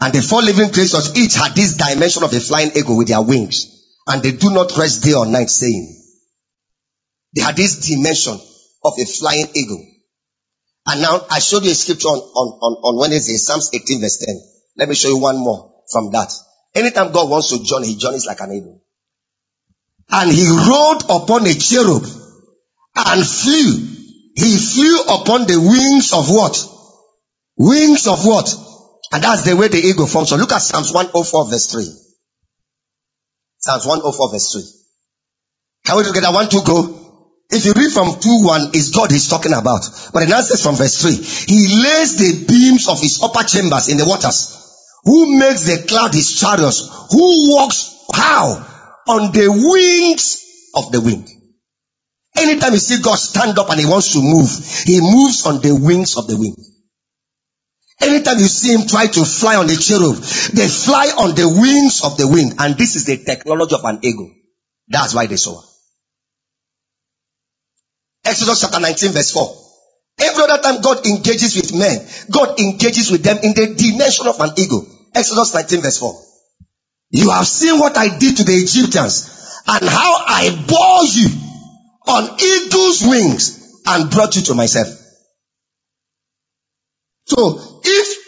And 0.00 0.12
the 0.12 0.22
four 0.22 0.42
living 0.42 0.70
creatures 0.70 1.16
each 1.16 1.34
had 1.34 1.54
this 1.54 1.76
dimension 1.76 2.24
of 2.24 2.32
a 2.32 2.40
flying 2.40 2.72
eagle 2.74 2.96
with 2.96 3.08
their 3.08 3.22
wings. 3.22 3.86
And 4.06 4.22
they 4.22 4.32
do 4.32 4.50
not 4.50 4.76
rest 4.76 5.02
day 5.02 5.14
or 5.14 5.26
night 5.26 5.50
saying. 5.50 5.96
They 7.34 7.42
had 7.42 7.56
this 7.56 7.86
dimension 7.88 8.38
of 8.82 8.94
a 8.98 9.04
flying 9.04 9.46
eagle. 9.54 9.84
And 10.86 11.02
now 11.02 11.20
I 11.30 11.40
showed 11.40 11.64
you 11.64 11.70
a 11.70 11.74
scripture 11.74 12.08
on, 12.08 12.18
on, 12.18 12.48
on, 12.60 12.72
on 12.82 12.98
Wednesday, 12.98 13.36
Psalms 13.36 13.70
18 13.72 14.00
verse 14.00 14.24
10. 14.24 14.34
Let 14.76 14.88
me 14.88 14.94
show 14.94 15.08
you 15.08 15.18
one 15.18 15.38
more 15.38 15.82
from 15.90 16.10
that. 16.12 16.32
Anytime 16.74 17.12
God 17.12 17.28
wants 17.28 17.50
to 17.50 17.62
journey, 17.62 17.88
he 17.88 17.96
journeys 17.96 18.26
like 18.26 18.40
an 18.40 18.52
eagle. 18.52 18.82
And 20.10 20.32
he 20.32 20.46
rode 20.48 21.02
upon 21.04 21.46
a 21.46 21.54
cherub 21.54 22.02
and 22.96 23.26
flew. 23.26 23.86
He 24.34 24.56
flew 24.56 25.02
upon 25.02 25.46
the 25.46 25.60
wings 25.60 26.12
of 26.12 26.30
what? 26.30 26.56
Wings 27.56 28.06
of 28.06 28.24
what? 28.24 28.54
And 29.12 29.22
that's 29.22 29.42
the 29.42 29.56
way 29.56 29.68
the 29.68 29.78
eagle 29.78 30.06
functions. 30.06 30.30
So 30.30 30.36
look 30.36 30.52
at 30.52 30.62
Psalms 30.62 30.92
104 30.92 31.50
verse 31.50 31.66
3. 31.72 31.84
Psalms 33.58 33.86
104 33.86 34.30
verse 34.30 34.52
3. 34.52 34.62
Can 35.84 35.96
we 35.98 36.04
together? 36.04 36.32
One, 36.32 36.48
two, 36.48 36.62
go. 36.64 36.99
If 37.52 37.64
you 37.64 37.72
read 37.74 37.92
from 37.92 38.20
2 38.20 38.44
1, 38.44 38.70
is 38.74 38.90
God 38.90 39.10
he's 39.10 39.28
talking 39.28 39.52
about. 39.52 39.82
But 40.12 40.22
it 40.22 40.30
answers 40.30 40.62
from 40.62 40.76
verse 40.76 41.02
3. 41.02 41.12
He 41.12 41.82
lays 41.82 42.16
the 42.16 42.46
beams 42.46 42.88
of 42.88 43.00
his 43.00 43.20
upper 43.22 43.42
chambers 43.42 43.88
in 43.88 43.98
the 43.98 44.06
waters. 44.06 44.56
Who 45.04 45.38
makes 45.38 45.62
the 45.62 45.84
cloud 45.88 46.14
his 46.14 46.38
chariots? 46.38 46.88
Who 47.10 47.50
walks 47.50 48.06
how? 48.14 48.66
On 49.08 49.32
the 49.32 49.48
wings 49.50 50.44
of 50.74 50.92
the 50.92 51.00
wind. 51.00 51.28
Anytime 52.36 52.72
you 52.72 52.78
see 52.78 53.02
God 53.02 53.16
stand 53.16 53.58
up 53.58 53.70
and 53.70 53.80
he 53.80 53.86
wants 53.86 54.12
to 54.12 54.20
move, 54.22 54.50
he 54.84 55.00
moves 55.00 55.46
on 55.46 55.60
the 55.60 55.74
wings 55.74 56.16
of 56.16 56.28
the 56.28 56.38
wind. 56.38 56.56
Anytime 58.00 58.38
you 58.38 58.46
see 58.46 58.72
him 58.74 58.86
try 58.86 59.06
to 59.06 59.24
fly 59.24 59.56
on 59.56 59.66
the 59.66 59.76
cherub, 59.76 60.16
they 60.54 60.68
fly 60.68 61.12
on 61.18 61.34
the 61.34 61.48
wings 61.48 62.02
of 62.04 62.16
the 62.16 62.28
wind. 62.28 62.54
And 62.58 62.78
this 62.78 62.96
is 62.96 63.04
the 63.04 63.18
technology 63.18 63.74
of 63.74 63.84
an 63.84 63.98
eagle. 64.02 64.30
That's 64.88 65.14
why 65.14 65.26
they 65.26 65.36
saw. 65.36 65.60
Exodus 68.24 68.60
chapter 68.60 68.80
19 68.80 69.12
verse 69.12 69.30
4. 69.32 69.56
Every 70.20 70.44
other 70.44 70.62
time 70.62 70.82
God 70.82 71.06
engages 71.06 71.56
with 71.56 71.74
men, 71.74 72.06
God 72.30 72.60
engages 72.60 73.10
with 73.10 73.22
them 73.22 73.38
in 73.42 73.54
the 73.54 73.74
dimension 73.74 74.26
of 74.26 74.38
an 74.40 74.50
eagle. 74.58 74.86
Exodus 75.14 75.54
19 75.54 75.80
verse 75.80 75.98
4. 75.98 76.14
You 77.10 77.30
have 77.30 77.46
seen 77.46 77.78
what 77.78 77.96
I 77.96 78.18
did 78.18 78.36
to 78.36 78.44
the 78.44 78.52
Egyptians 78.52 79.62
and 79.66 79.88
how 79.88 80.24
I 80.26 80.64
bore 80.66 81.04
you 81.04 81.28
on 82.06 82.38
eagle's 82.40 83.02
wings 83.02 83.80
and 83.86 84.10
brought 84.10 84.36
you 84.36 84.42
to 84.42 84.54
myself. 84.54 84.88
So 87.24 87.80
if 87.84 88.18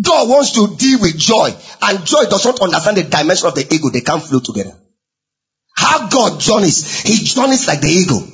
God 0.00 0.28
wants 0.28 0.52
to 0.52 0.76
deal 0.76 1.00
with 1.00 1.16
joy 1.18 1.54
and 1.82 2.04
joy 2.04 2.24
does 2.24 2.44
not 2.44 2.60
understand 2.60 2.96
the 2.96 3.04
dimension 3.04 3.48
of 3.48 3.54
the 3.54 3.66
eagle, 3.72 3.90
they 3.90 4.00
can't 4.00 4.22
flow 4.22 4.40
together. 4.40 4.76
How 5.76 6.08
God 6.08 6.40
journeys, 6.40 7.02
he 7.02 7.24
journeys 7.24 7.66
like 7.66 7.80
the 7.80 7.88
eagle. 7.88 8.26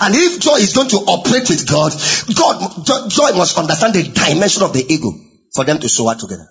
And 0.00 0.14
if 0.14 0.40
joy 0.40 0.56
is 0.56 0.74
going 0.74 0.88
to 0.90 0.96
operate 0.96 1.48
with 1.48 1.68
God, 1.68 1.92
God, 2.34 3.10
joy 3.10 3.36
must 3.36 3.58
understand 3.58 3.94
the 3.94 4.02
dimension 4.02 4.62
of 4.62 4.72
the 4.72 4.84
ego 4.88 5.12
for 5.54 5.64
them 5.64 5.78
to 5.78 5.88
soar 5.88 6.14
together. 6.14 6.48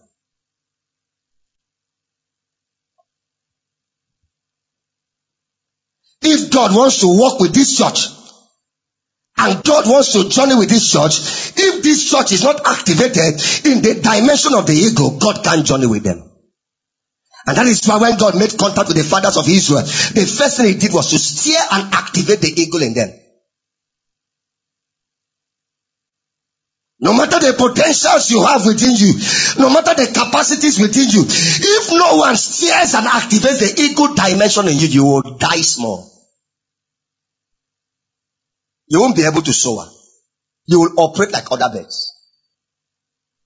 If 6.22 6.52
God 6.52 6.76
wants 6.76 7.02
to 7.02 7.08
work 7.08 7.40
with 7.40 7.54
this 7.54 7.78
church, 7.78 8.08
and 9.38 9.64
God 9.64 9.86
wants 9.88 10.14
to 10.14 10.30
journey 10.30 10.56
with 10.56 10.70
this 10.70 10.92
church, 10.92 11.54
if 11.56 11.84
this 11.84 12.10
church 12.10 12.32
is 12.32 12.44
not 12.44 12.66
activated 12.66 13.40
in 13.66 13.82
the 13.84 14.02
dimension 14.02 14.56
of 14.56 14.66
the 14.66 14.74
ego, 14.74 15.18
God 15.20 15.44
can't 15.44 15.66
journey 15.66 15.86
with 15.86 16.04
them. 16.04 16.27
And 17.46 17.58
that 17.58 17.68
is 17.68 17.86
why 17.88 17.98
when 17.98 18.18
God 18.18 18.38
made 18.38 18.58
contact 18.58 18.90
with 18.90 18.98
the 18.98 19.04
fathers 19.04 19.38
of 19.38 19.48
Israel, 19.48 19.82
the 19.82 20.26
first 20.26 20.58
thing 20.58 20.68
he 20.68 20.74
did 20.76 20.94
was 20.94 21.12
to 21.12 21.20
steer 21.20 21.60
and 21.72 21.94
activate 21.94 22.42
the 22.42 22.62
eagle 22.62 22.82
in 22.82 22.94
them. 22.94 23.12
No 27.00 27.14
matter 27.14 27.40
the 27.40 27.54
potentials 27.54 28.32
you 28.32 28.44
have 28.44 28.66
within 28.66 28.96
you, 28.96 29.14
no 29.60 29.70
matter 29.70 29.94
the 29.94 30.12
capacities 30.12 30.80
within 30.80 31.08
you, 31.10 31.24
if 31.28 31.92
no 31.92 32.18
one 32.18 32.36
steers 32.36 32.96
and 32.96 33.06
activates 33.06 33.60
the 33.60 33.82
ego 33.82 34.16
dimension 34.16 34.68
in 34.68 34.78
you, 34.78 34.88
you 34.88 35.06
will 35.06 35.38
die 35.38 35.62
small. 35.62 36.12
You 38.88 39.02
won't 39.02 39.16
be 39.16 39.26
able 39.26 39.44
to 39.44 39.54
soar. 39.54 39.86
You 40.66 40.80
will 40.80 40.94
operate 40.98 41.32
like 41.32 41.52
other 41.52 41.70
birds. 41.70 42.14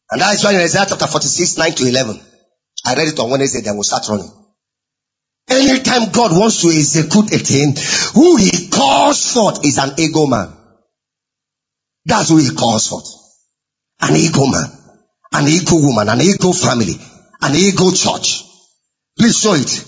And 0.09 0.21
that 0.21 0.33
is 0.33 0.43
why 0.43 0.51
in 0.53 0.61
Isaiah 0.61 0.85
chapter 0.87 1.07
46, 1.07 1.57
9 1.57 1.71
to 1.73 1.87
11, 1.87 2.19
I 2.85 2.95
read 2.95 3.09
it 3.09 3.19
on 3.19 3.29
Wednesday, 3.29 3.61
then 3.61 3.75
we'll 3.75 3.83
start 3.83 4.07
running. 4.09 4.31
Anytime 5.49 6.11
God 6.11 6.31
wants 6.31 6.61
to 6.61 6.69
execute 6.69 7.33
a 7.33 7.39
thing, 7.39 7.75
who 8.15 8.37
he 8.37 8.69
calls 8.69 9.33
forth 9.33 9.65
is 9.65 9.77
an 9.77 9.91
ego 9.97 10.25
man. 10.25 10.53
That's 12.05 12.29
who 12.29 12.37
he 12.37 12.55
calls 12.55 12.87
forth 12.87 13.07
an 14.01 14.15
ego 14.15 14.47
man, 14.47 14.69
an 15.33 15.47
ego 15.47 15.75
woman, 15.75 16.09
an 16.09 16.21
ego 16.21 16.51
family, 16.51 16.95
an 17.41 17.55
ego 17.55 17.91
church. 17.91 18.43
Please 19.17 19.37
show 19.37 19.53
it. 19.53 19.85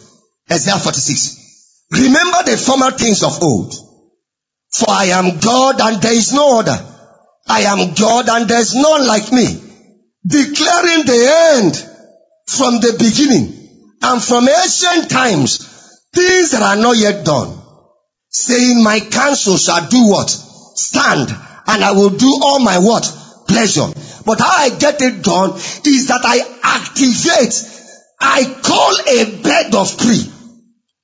Isaiah 0.52 0.78
46. 0.78 1.88
Remember 1.92 2.44
the 2.44 2.58
former 2.58 2.92
things 2.92 3.24
of 3.24 3.42
old. 3.42 3.74
For 4.72 4.90
I 4.90 5.06
am 5.06 5.40
God 5.40 5.82
and 5.82 6.02
there 6.02 6.14
is 6.14 6.34
no 6.34 6.60
other. 6.60 6.78
I 7.48 7.62
am 7.62 7.94
God 7.94 8.30
and 8.30 8.48
there 8.48 8.60
is 8.60 8.76
none 8.76 9.08
like 9.08 9.32
me. 9.32 9.62
Declaring 10.26 11.06
the 11.06 11.54
end 11.56 11.93
from 12.48 12.76
the 12.80 12.96
beginning 13.00 13.64
and 14.02 14.22
from 14.22 14.48
ancient 14.48 15.10
times, 15.10 15.58
things 16.14 16.52
that 16.52 16.62
are 16.62 16.82
not 16.82 16.98
yet 16.98 17.26
done. 17.26 17.60
Saying 18.30 18.84
my 18.84 19.00
counsel 19.00 19.58
shall 19.58 19.88
do 19.90 20.08
what? 20.08 20.30
Stand 20.30 21.30
and 21.68 21.84
I 21.84 21.92
will 21.94 22.10
do 22.10 22.40
all 22.42 22.60
my 22.60 22.80
what? 22.80 23.04
Pleasure. 23.48 23.88
But 24.26 24.40
how 24.40 24.56
I 24.58 24.70
get 24.70 25.02
it 25.02 25.24
done 25.24 25.52
is 25.54 26.08
that 26.08 26.22
I 26.24 26.40
activate, 26.64 27.54
I 28.20 28.44
call 28.62 29.00
a 29.08 29.42
bed 29.44 29.76
of 29.76 29.98
prey. 29.98 30.22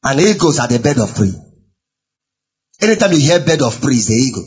And 0.03 0.21
eagles 0.21 0.59
are 0.59 0.67
the 0.67 0.79
bed 0.79 0.97
of 0.99 1.13
prey. 1.15 1.31
Anytime 2.81 3.11
you 3.11 3.19
hear 3.19 3.39
bed 3.39 3.61
of 3.61 3.81
prey, 3.81 3.95
is 3.95 4.07
the 4.07 4.15
eagle. 4.15 4.45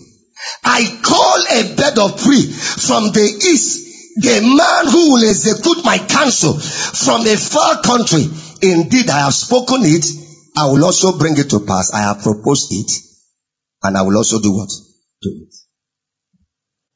I 0.65 1.01
call 1.03 1.39
a 1.51 1.77
bed 1.77 1.99
of 1.99 2.19
prey 2.19 2.43
from 2.43 3.13
the 3.13 3.21
east, 3.53 3.82
the 4.17 4.41
man 4.43 4.93
who 4.93 5.13
will 5.13 5.29
execute 5.29 5.85
my 5.85 5.99
counsel 5.99 6.59
from 6.59 7.27
a 7.27 7.37
far 7.37 7.81
country. 7.83 8.29
Indeed, 8.61 9.09
I 9.11 9.25
have 9.25 9.35
spoken 9.35 9.81
it. 9.83 10.05
I 10.57 10.71
will 10.71 10.85
also 10.85 11.19
bring 11.19 11.37
it 11.39 11.49
to 11.51 11.61
pass. 11.61 11.93
I 11.93 12.01
have 12.01 12.23
proposed 12.23 12.69
it. 12.73 12.91
And 13.83 13.97
I 13.97 14.03
will 14.03 14.17
also 14.17 14.41
do 14.41 14.53
what? 14.53 14.71
Do 15.23 15.31
it. 15.43 15.55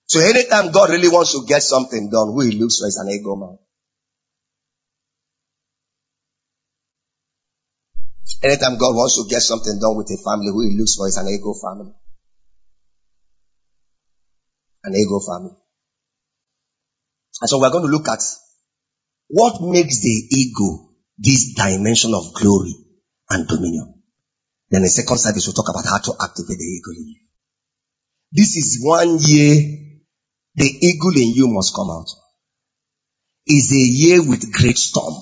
So 0.06 0.20
anytime 0.20 0.70
God 0.73 0.90
really 0.90 1.08
wants 1.08 1.32
to 1.32 1.44
get 1.46 1.62
something 1.62 2.11
done, 2.11 2.28
who 2.32 2.42
he 2.42 2.52
looks 2.52 2.78
for 2.78 2.87
is 2.87 2.96
an 2.96 3.08
ego 3.08 3.35
man. 3.35 3.58
Anytime 8.42 8.78
God 8.78 8.94
wants 8.94 9.16
to 9.16 9.28
get 9.28 9.40
something 9.40 9.80
done 9.80 9.96
with 9.96 10.11
a 10.11 10.18
family, 10.23 10.49
who 10.52 10.68
he 10.68 10.78
looks 10.78 10.94
for 10.94 11.08
is 11.08 11.16
an 11.16 11.26
ego 11.26 11.54
family. 11.54 11.92
An 14.85 14.94
ego 14.94 15.18
family. 15.18 15.56
And 17.40 17.50
so 17.50 17.61
we're 17.61 17.71
going 17.71 17.85
to 17.85 17.90
look 17.90 18.09
at 18.09 18.23
what 19.28 19.61
makes 19.61 20.00
the 20.00 20.28
ego 20.31 20.90
this 21.19 21.55
dimension 21.55 22.14
of 22.14 22.35
glory 22.35 22.75
and 23.31 23.47
dominion. 23.49 24.02
Then 24.71 24.83
the 24.83 24.88
second 24.88 25.19
service 25.19 25.47
we'll 25.47 25.55
talk 25.55 25.69
about 25.69 25.88
how 25.88 25.99
to 25.99 26.14
activate 26.23 26.59
the 26.59 26.64
ego. 26.64 26.90
This 28.33 28.57
is 28.57 28.81
one 28.83 29.19
year 29.21 29.55
the 30.55 30.64
eagle 30.64 31.16
in 31.16 31.35
you 31.35 31.49
must 31.49 31.75
come 31.75 31.90
out. 31.90 32.09
Is 33.47 33.71
a 33.71 33.76
year 33.76 34.28
with 34.28 34.52
great 34.52 34.76
storm. 34.76 35.14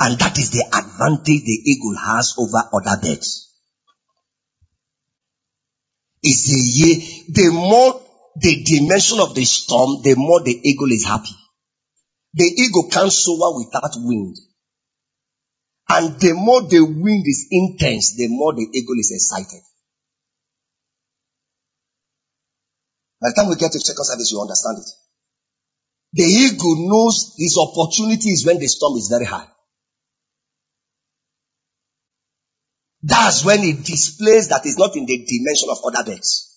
And 0.00 0.18
that 0.18 0.38
is 0.38 0.50
the 0.50 0.64
advantage 0.66 1.44
the 1.44 1.62
eagle 1.64 1.96
has 1.96 2.34
over 2.38 2.68
other 2.72 3.00
birds. 3.00 3.48
is 6.22 6.50
a 6.52 6.60
year, 6.78 6.96
the 7.28 7.52
more 7.52 8.00
the 8.40 8.62
dimension 8.64 9.20
of 9.20 9.34
the 9.34 9.44
storm, 9.44 10.02
the 10.02 10.14
more 10.16 10.40
the 10.42 10.58
eagle 10.62 10.90
is 10.92 11.04
happy. 11.04 11.34
The 12.34 12.44
eagle 12.44 12.88
can't 12.90 13.12
soar 13.12 13.56
without 13.58 13.90
wind. 13.96 14.36
And 15.88 16.20
the 16.20 16.34
more 16.34 16.62
the 16.62 16.84
wind 16.84 17.24
is 17.26 17.48
intense, 17.50 18.14
the 18.16 18.28
more 18.28 18.54
the 18.54 18.68
eagle 18.72 18.98
is 18.98 19.10
excited. 19.10 19.62
By 23.20 23.30
the 23.30 23.34
time 23.34 23.48
we 23.48 23.56
get 23.56 23.72
to 23.72 23.80
second 23.80 24.04
service, 24.04 24.30
you 24.30 24.40
understand 24.40 24.78
it. 24.78 24.90
The 26.12 26.24
eagle 26.24 26.88
knows 26.88 27.34
his 27.36 27.58
opportunity 27.58 28.30
is 28.30 28.46
when 28.46 28.58
the 28.58 28.68
storm 28.68 28.96
is 28.96 29.08
very 29.08 29.24
high. 29.24 29.48
That's 33.02 33.44
when 33.44 33.60
it 33.60 33.84
displays 33.84 34.48
that 34.48 34.64
it's 34.64 34.78
not 34.78 34.94
in 34.96 35.06
the 35.06 35.26
dimension 35.26 35.68
of 35.70 35.78
other 35.84 36.04
birds. 36.04 36.47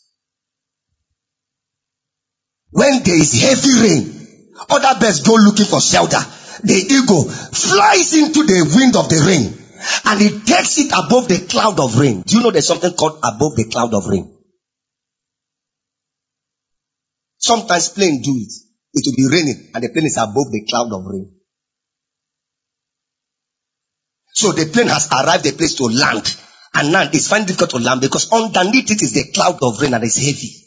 When 2.72 3.04
there 3.04 3.16
is 3.16 3.40
heavy 3.42 3.82
rain, 3.84 4.54
other 4.70 5.00
birds 5.00 5.22
go 5.22 5.36
looking 5.36 5.66
for 5.66 5.82
shelter. 5.82 6.20
The 6.63 6.74
eagle 6.74 7.30
flies 7.30 8.13
into 8.13 8.44
the 8.44 8.63
wind 8.75 8.96
of 8.96 9.10
the 9.10 9.20
rain 9.28 9.62
and 10.06 10.22
it 10.22 10.46
takes 10.46 10.78
it 10.78 10.92
above 10.92 11.28
the 11.28 11.46
cloud 11.50 11.80
of 11.80 11.98
rain. 12.00 12.22
Do 12.22 12.38
you 12.38 12.44
know 12.44 12.51
there's 12.51 12.68
something 12.68 12.94
called 12.94 13.20
above 13.24 13.56
the 13.56 13.66
cloud 13.66 13.94
of 13.94 14.06
rain? 14.06 14.38
Sometimes 17.38 17.90
plane 17.90 18.22
do 18.22 18.32
it. 18.32 18.54
It 18.94 19.04
will 19.06 19.16
be 19.16 19.36
raining 19.36 19.72
and 19.74 19.84
the 19.84 19.90
plane 19.90 20.06
is 20.06 20.18
above 20.18 20.51
the 20.51 20.66
cloud 20.70 20.94
of 20.94 21.06
rain. 21.06 21.34
So 24.34 24.51
the 24.51 24.68
plane 24.68 24.88
has 24.88 25.10
arrived 25.12 25.46
a 25.48 25.51
place 25.54 25.75
to 25.75 25.86
land 25.86 26.36
and 26.74 26.92
now 26.92 27.10
it's 27.12 27.28
finding 27.28 27.48
difficult 27.48 27.72
to 27.72 27.80
land 27.80 28.01
because 28.01 28.32
underneath 28.32 28.92
it 28.92 29.01
is 29.01 29.13
the 29.13 29.32
cloud 29.34 29.58
of 29.62 29.82
rain 29.82 29.94
and 29.94 30.04
it's 30.04 30.18
heavy. 30.18 30.61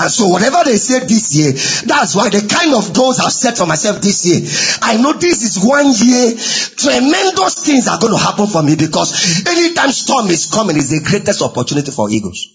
And 0.00 0.10
so 0.10 0.28
whatever 0.28 0.64
they 0.64 0.78
say 0.78 1.00
this 1.00 1.36
year, 1.36 1.52
that's 1.52 2.16
why 2.16 2.30
the 2.30 2.48
kind 2.48 2.72
of 2.72 2.94
goals 2.96 3.20
I've 3.20 3.32
set 3.32 3.58
for 3.58 3.66
myself 3.66 4.00
this 4.00 4.24
year. 4.24 4.40
I 4.80 4.96
know 4.96 5.12
this 5.12 5.44
is 5.44 5.62
one 5.62 5.92
year, 5.92 6.32
tremendous 6.80 7.60
things 7.66 7.86
are 7.86 8.00
going 8.00 8.16
to 8.16 8.18
happen 8.18 8.46
for 8.46 8.62
me 8.62 8.76
because 8.76 9.44
anytime 9.46 9.90
storm 9.92 10.28
is 10.28 10.50
coming 10.50 10.76
is 10.76 10.88
the 10.88 11.04
greatest 11.04 11.42
opportunity 11.42 11.90
for 11.90 12.08
eagles. 12.08 12.48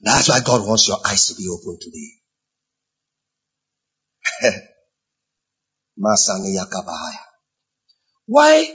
That's 0.00 0.30
why 0.30 0.40
God 0.40 0.66
wants 0.66 0.88
your 0.88 0.98
eyes 1.04 1.28
to 1.28 1.34
be 1.34 1.48
open 1.52 1.76
today. 1.84 2.16
Why 8.26 8.74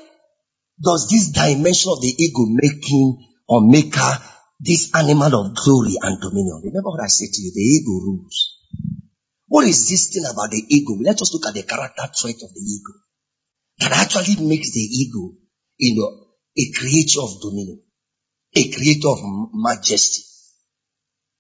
does 0.82 1.10
this 1.10 1.32
dimension 1.32 1.92
of 1.92 2.02
the 2.02 2.14
ego 2.18 2.46
making 2.50 3.18
or 3.48 3.62
make 3.68 3.96
her 3.96 4.31
this 4.62 4.94
animal 4.94 5.34
of 5.34 5.56
glory 5.56 5.98
and 6.02 6.22
dominion? 6.22 6.62
Remember 6.64 6.90
what 6.90 7.02
I 7.02 7.08
said 7.08 7.34
to 7.34 7.42
you, 7.42 7.52
the 7.54 7.62
ego 7.62 7.92
rules. 8.06 8.60
What 9.48 9.68
is 9.68 9.90
this 9.90 10.14
thing 10.14 10.24
about 10.32 10.52
the 10.52 10.64
ego? 10.70 10.94
Let 11.02 11.22
us 11.22 11.34
look 11.34 11.46
at 11.48 11.54
the 11.54 11.64
character 11.64 12.08
trait 12.16 12.42
of 12.44 12.54
the 12.54 12.62
ego 12.62 12.94
that 13.80 13.92
actually 13.92 14.46
makes 14.46 14.72
the 14.72 14.80
ego, 14.80 15.34
you 15.78 15.96
know, 16.00 16.28
a 16.56 16.72
creator 16.78 17.22
of 17.22 17.42
dominion, 17.42 17.82
a 18.56 18.72
creator 18.72 19.10
of 19.10 19.20
majesty, 19.54 20.22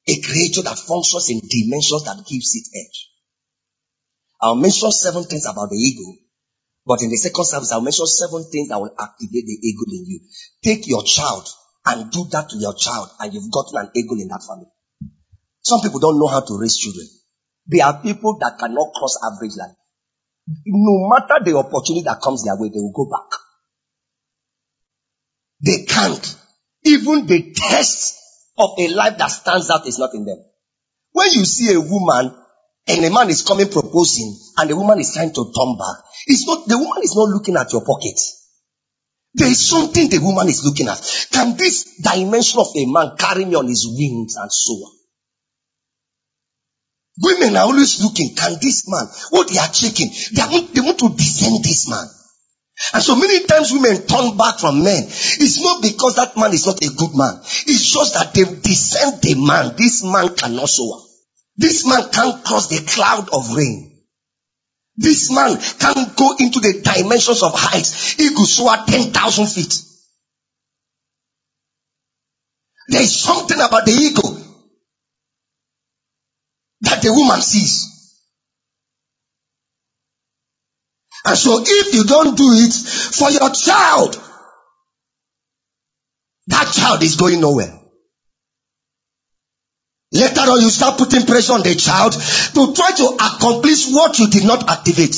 a 0.08 0.20
creator 0.22 0.63
that 0.63 0.80
functions 0.80 1.30
in 1.30 1.40
dimensions 1.40 2.04
that 2.06 2.25
gives 2.28 2.56
it 2.56 2.66
edge. 2.74 3.10
I'll 4.42 4.56
mention 4.56 4.92
seven 4.92 5.24
things 5.25 5.46
about 5.46 5.70
the 5.70 5.78
ego, 5.78 6.18
but 6.86 7.04
in 7.04 7.12
the 7.12 7.18
second 7.18 7.46
service, 7.46 7.72
I'll 7.72 7.82
mention 7.82 8.08
seven 8.08 8.44
things 8.51 8.70
that 8.70 8.82
will 8.82 8.96
activate 8.98 9.46
the 9.46 9.60
ego 9.62 9.84
in 9.88 10.06
you. 10.08 10.20
Take 10.63 10.88
your 10.88 11.04
child 11.04 11.48
and 11.86 12.12
do 12.12 12.26
that 12.32 12.50
to 12.50 12.58
your 12.58 12.76
child, 12.76 13.10
and 13.20 13.34
you've 13.34 13.52
gotten 13.52 13.78
an 13.80 13.92
ego 13.96 14.16
in 14.16 14.28
that 14.28 14.44
family. 14.48 14.70
Some 15.62 15.82
people 15.82 16.00
don't 16.00 16.20
know 16.20 16.28
how 16.28 16.42
to 16.42 16.60
raise 16.60 16.78
children. 16.78 17.08
There 17.67 17.86
are 17.86 18.02
people 18.02 18.38
that 18.39 18.58
cannot 18.60 18.94
cross 18.94 19.17
average 19.24 19.56
life. 19.58 19.76
No 20.65 21.10
matter 21.10 21.44
the 21.44 21.58
opportunity 21.58 22.04
that 22.06 22.22
comes 22.22 22.44
their 22.44 22.56
way, 22.56 22.70
they 22.70 22.80
will 22.80 22.94
go 22.94 23.10
back. 23.10 23.39
They 25.63 25.86
can't. 25.86 26.38
Even 26.84 27.28
the 27.28 27.54
test 27.54 28.17
of 28.58 28.72
a 28.80 28.88
life 28.89 29.17
that 29.17 29.28
stands 29.28 29.70
out 29.70 29.88
is 29.88 30.00
not 30.00 30.13
in 30.13 30.26
them. 30.26 30.38
When 31.12 31.32
you 31.32 31.46
see 31.46 31.74
a 31.74 31.80
woman 31.80 32.34
and 32.88 33.06
a 33.06 33.10
man 33.12 33.30
is 33.30 33.44
coming 33.44 33.70
proposing 33.70 34.36
and 34.58 34.70
the 34.70 34.76
woman 34.76 35.00
is 35.00 35.13
trying 35.13 35.34
to 35.34 35.44
turn 35.54 35.78
back, 35.78 36.04
it's 36.26 36.48
not, 36.48 36.67
the 36.67 36.78
woman 36.78 37.04
is 37.04 37.15
not 37.15 37.30
looking 37.30 37.56
at 37.56 37.72
your 37.72 37.86
pocket. 37.86 38.17
There 39.34 39.48
is 39.48 39.70
something 39.70 40.10
the 40.10 40.20
woman 40.20 40.48
is 40.48 40.65
looking 40.65 40.88
at. 40.88 41.00
Can 41.32 41.56
this 41.56 42.02
dimension 42.02 42.60
of 42.60 42.67
a 42.76 42.86
man 42.86 43.15
carry 43.17 43.46
me 43.46 43.56
on 43.56 43.67
his 43.67 43.88
wings 43.88 44.36
and 44.36 44.52
so 44.52 44.74
on? 44.74 44.91
Women 47.22 47.56
are 47.56 47.65
always 47.65 48.04
looking, 48.04 48.36
can 48.36 48.58
this 48.62 48.89
man, 48.89 49.06
what 49.30 49.48
they 49.50 49.60
are 49.60 49.67
checking, 49.67 50.10
they, 50.34 50.41
want, 50.41 50.74
they 50.74 50.82
want 50.82 51.00
to 51.00 51.10
descend 51.10 51.63
this 51.63 51.88
man. 51.89 52.08
And 52.94 53.04
so 53.04 53.15
many 53.15 53.46
times 53.46 53.72
women 53.72 54.08
turn 54.08 54.36
back 54.38 54.60
from 54.60 54.84
men. 54.84 55.04
It's 55.06 55.62
not 55.62 55.82
because 55.82 56.15
that 56.15 56.36
man 56.36 56.52
is 56.52 56.65
not 56.65 56.84
a 56.84 56.89
good 56.89 57.15
man. 57.15 57.39
It's 57.41 57.94
just 57.94 58.15
that 58.15 58.34
they 58.34 58.44
descend 58.44 59.22
the 59.22 59.36
man. 59.36 59.76
This 59.78 60.04
man 60.04 60.36
cannot 60.36 60.67
soar. 60.67 61.00
This 61.58 61.86
man 61.88 62.10
can't 62.12 62.44
cross 62.44 62.67
the 62.67 62.84
cloud 62.89 63.30
of 63.32 63.56
rain. 63.56 63.90
This 65.02 65.32
man 65.32 65.58
can't 65.80 66.16
go 66.16 66.36
into 66.38 66.60
the 66.60 66.80
dimensions 66.84 67.42
of 67.42 67.54
heights. 67.56 68.14
He 68.14 68.30
could 68.30 68.46
soar 68.46 68.78
10,000 68.86 69.48
feet. 69.48 69.82
There 72.88 73.02
is 73.02 73.20
something 73.20 73.60
about 73.60 73.86
the 73.86 73.94
ego 73.94 74.22
that 76.82 77.02
the 77.02 77.12
woman 77.14 77.42
sees. 77.42 77.88
And 81.26 81.38
so 81.38 81.64
if 81.66 81.94
you 81.96 82.04
don't 82.04 82.38
do 82.38 82.50
it 82.52 82.74
for 82.74 83.32
your 83.32 83.50
child, 83.52 84.22
that 86.48 86.72
child 86.74 87.02
is 87.02 87.16
going 87.16 87.42
nowhere. 87.42 87.81
Later 90.13 90.41
on, 90.41 90.62
you 90.62 90.69
start 90.69 90.97
putting 90.97 91.26
pressure 91.26 91.54
on 91.54 91.63
the 91.63 91.74
child 91.76 92.13
to 92.13 92.74
try 92.74 92.91
to 92.91 93.06
accomplish 93.15 93.89
what 93.91 94.19
you 94.19 94.30
did 94.30 94.43
not 94.43 94.69
activate. 94.69 95.15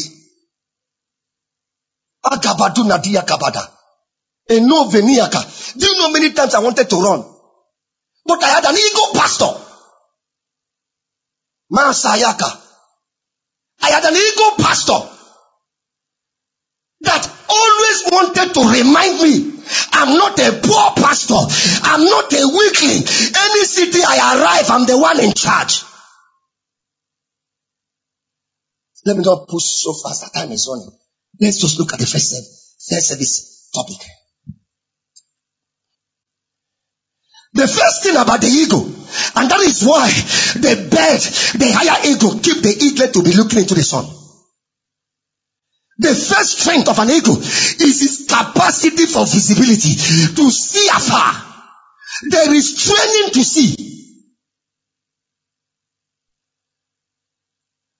Agabadu 2.24 2.88
Nadia 2.88 3.22
Kabada. 3.22 3.68
Eno 4.50 4.86
Veniaka. 4.86 5.80
Do 5.80 5.86
you 5.86 5.98
know 5.98 6.12
many 6.12 6.32
times 6.34 6.54
I 6.54 6.60
wanted 6.60 6.90
to 6.90 6.96
run? 6.98 7.26
But 8.26 8.44
I 8.44 8.48
had 8.48 8.66
an 8.66 8.76
ego 8.76 9.20
pastor. 9.20 9.60
Masayaka. 11.72 12.60
I 13.82 13.90
had 13.90 14.04
an 14.06 14.14
ego 14.14 14.64
pastor 14.64 15.10
that 17.02 17.26
always 17.64 18.00
wanted 18.12 18.54
to 18.54 18.62
remind 18.62 19.22
me 19.22 19.54
I'm 19.94 20.18
not 20.18 20.38
a 20.40 20.60
poor 20.62 20.92
pastor. 20.96 21.40
I'm 21.84 22.04
not 22.04 22.32
a 22.34 22.44
weakling. 22.48 23.04
Any 23.46 23.64
city 23.66 24.00
I 24.06 24.36
arrive, 24.36 24.70
I'm 24.70 24.86
the 24.86 24.98
one 24.98 25.20
in 25.20 25.34
charge. 25.34 25.84
Let 29.06 29.18
me 29.18 29.24
not 29.24 29.48
push 29.48 29.64
so 29.64 29.94
fast. 29.94 30.24
The 30.24 30.40
time 30.40 30.52
is 30.52 30.68
running. 30.70 30.92
Let's 31.40 31.60
just 31.60 31.80
look 31.80 31.94
at 31.94 32.00
the 32.00 32.06
first 32.06 32.30
service, 32.30 32.76
first 32.90 33.08
service 33.10 33.70
topic. 33.74 33.98
The 37.54 37.68
first 37.68 38.04
thing 38.04 38.16
about 38.16 38.42
the 38.42 38.48
ego, 38.48 38.80
and 38.82 39.52
that 39.52 39.60
is 39.62 39.84
why 39.86 40.10
the 40.10 40.90
bird, 40.90 41.22
the 41.60 41.72
higher 41.72 42.02
ego, 42.10 42.40
keep 42.40 42.64
the 42.64 42.74
eaglet 42.74 43.14
to 43.14 43.22
be 43.22 43.34
looking 43.34 43.60
into 43.60 43.76
the 43.76 43.84
sun. 43.84 44.06
The 45.98 46.14
first 46.16 46.60
strength 46.60 46.90
of 46.90 46.98
an 47.00 47.12
eagle 47.12 47.38
is 47.38 48.02
its 48.02 48.26
capacity 48.28 49.06
for 49.06 49.26
visibility 49.26 49.94
to 50.36 50.52
see 50.52 50.88
afar. 50.90 51.54
There 52.30 52.54
is 52.54 52.84
training 52.84 53.34
to 53.34 53.44
see. 53.44 53.76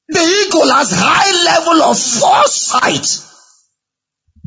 The 0.08 0.20
eagle 0.20 0.72
has 0.74 0.92
high 0.92 1.32
level 1.46 1.84
of 1.84 2.00
foresight. 2.00 3.08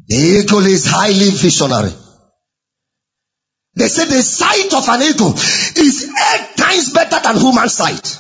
The 0.09 0.17
eagle 0.17 0.67
is 0.67 0.87
highly 0.87 1.31
visionary. 1.31 1.93
They 3.75 3.89
say 3.89 4.07
the 4.07 4.23
sight 4.23 4.73
of 4.73 4.89
an 4.89 5.03
eagle 5.03 5.35
is 5.35 6.09
eight 6.09 6.57
times 6.57 6.93
better 6.93 7.21
than 7.23 7.37
human 7.37 7.69
sight. 7.69 8.19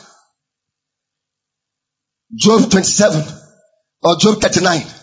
Job 2.34 2.70
27 2.70 3.24
or 4.02 4.16
Job 4.18 4.40
39. 4.40 4.95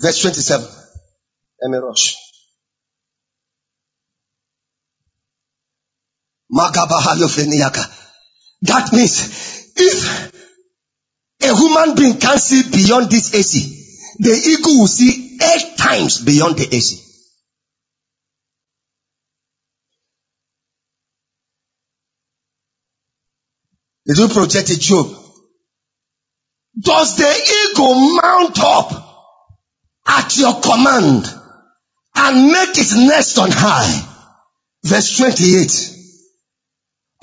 Verse 0.00 0.20
27. 0.20 0.66
Let 1.62 1.82
rush. 1.82 2.16
That 8.62 8.92
means 8.92 9.72
if 9.76 10.32
a 11.42 11.56
human 11.56 11.94
being 11.96 12.18
can 12.18 12.38
see 12.38 12.62
beyond 12.70 13.10
this 13.10 13.34
AC, 13.34 14.16
the 14.18 14.30
eagle 14.30 14.80
will 14.80 14.86
see 14.86 15.38
eight 15.42 15.76
times 15.76 16.22
beyond 16.24 16.56
the 16.56 16.74
AC. 16.74 17.02
Did 24.06 24.18
you 24.18 24.28
project 24.28 24.70
a 24.70 24.78
Job? 24.78 25.08
Does 26.78 27.16
the 27.16 27.72
eagle 27.72 28.16
mount 28.22 28.58
up 28.60 29.05
at 30.06 30.36
your 30.36 30.60
command 30.60 31.26
and 32.14 32.46
make 32.52 32.78
its 32.78 32.96
nest 32.96 33.38
on 33.38 33.50
high? 33.50 34.06
Verse 34.84 35.16
28. 35.16 35.92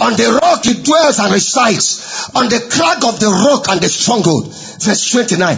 On 0.02 0.14
the 0.14 0.40
rock 0.42 0.66
it 0.66 0.84
dwells 0.84 1.20
and 1.20 1.32
resides, 1.32 2.30
on 2.36 2.50
the 2.50 2.60
crag 2.70 3.04
of 3.06 3.20
the 3.20 3.30
rock 3.30 3.70
and 3.70 3.80
the 3.80 3.90
stronghold. 3.90 4.48
Verse 4.48 5.12
29. 5.12 5.58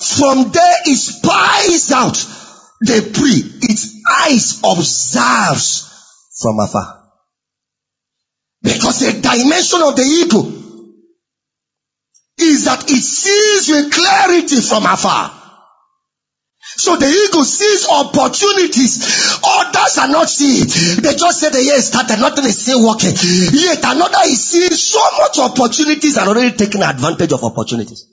From 0.00 0.50
there 0.50 0.76
it 0.84 0.96
spies 0.96 1.90
out 1.92 2.16
the 2.80 3.10
prey, 3.12 3.68
its 3.68 4.02
eyes 4.08 4.60
observes 4.62 5.88
from 6.40 6.60
afar. 6.60 7.02
Because 8.62 9.00
the 9.00 9.20
dimension 9.20 9.82
of 9.82 9.96
the 9.96 10.02
eagle 10.02 10.52
is 12.38 12.64
that 12.66 12.84
it 12.84 13.02
sees 13.02 13.68
with 13.68 13.92
clarity 13.92 14.60
from 14.60 14.84
afar. 14.84 15.37
So 16.78 16.94
the 16.96 17.06
eagle 17.10 17.42
sees 17.44 17.88
opportunities. 17.90 19.02
Others 19.42 19.98
are 19.98 20.08
not 20.08 20.30
seeing. 20.30 20.62
They 21.02 21.14
just 21.18 21.40
say 21.40 21.50
the 21.50 21.62
year 21.62 21.80
started, 21.82 22.20
nothing 22.20 22.44
is 22.46 22.62
still 22.62 22.86
working. 22.86 23.10
Yet 23.18 23.82
another 23.82 24.22
is 24.30 24.38
seeing 24.46 24.70
so 24.70 25.02
much 25.18 25.38
opportunities 25.42 26.16
and 26.16 26.28
already 26.28 26.56
taking 26.56 26.82
advantage 26.82 27.32
of 27.32 27.42
opportunities. 27.42 28.06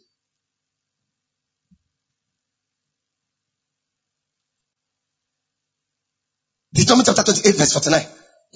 Deuteronomy 6.74 7.06
chapter 7.06 7.24
28 7.24 7.56
verse 7.56 7.74
49. 7.74 8.02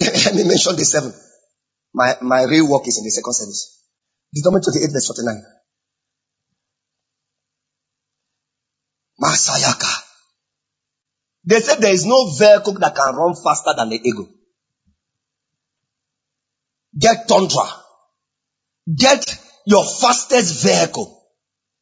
Let 0.26 0.34
me 0.34 0.42
mention 0.44 0.74
the 0.74 0.84
seven. 0.84 1.14
My, 1.94 2.14
my 2.20 2.42
real 2.50 2.68
work 2.68 2.82
is 2.88 2.98
in 2.98 3.04
the 3.04 3.10
second 3.10 3.32
service. 3.32 3.78
Deuteronomy 4.34 4.62
28 4.66 4.92
verse 4.92 5.06
49. 5.06 5.42
Masayaka. 9.22 9.99
They 11.44 11.60
said 11.60 11.78
there 11.78 11.92
is 11.92 12.06
no 12.06 12.30
vehicle 12.38 12.74
that 12.74 12.94
can 12.94 13.14
run 13.14 13.34
faster 13.34 13.72
than 13.76 13.88
the 13.90 14.00
eagle. 14.02 14.28
Get 16.98 17.28
Tundra. 17.28 17.64
Get 18.94 19.24
your 19.66 19.84
fastest 19.84 20.62
vehicle. 20.64 21.16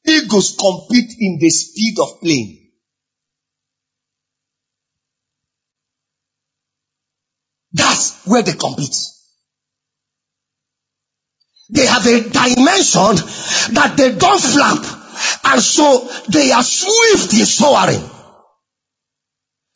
Eagles 0.07 0.57
compete 0.59 1.15
in 1.19 1.39
the 1.41 1.51
speed 1.51 1.97
of 2.01 2.21
plane. 2.21 2.71
That's 7.73 8.27
where 8.27 8.43
they 8.43 8.53
compete. 8.53 8.97
They 11.71 11.85
have 11.87 12.07
a 12.07 12.21
dimension 12.23 13.17
that 13.75 13.95
they 13.97 14.15
don't 14.17 14.41
flap. 14.41 14.85
And 15.45 15.63
so 15.63 16.09
they 16.29 16.51
are 16.53 16.63
swift 16.63 17.35
in 17.35 17.45
soaring. 17.45 18.18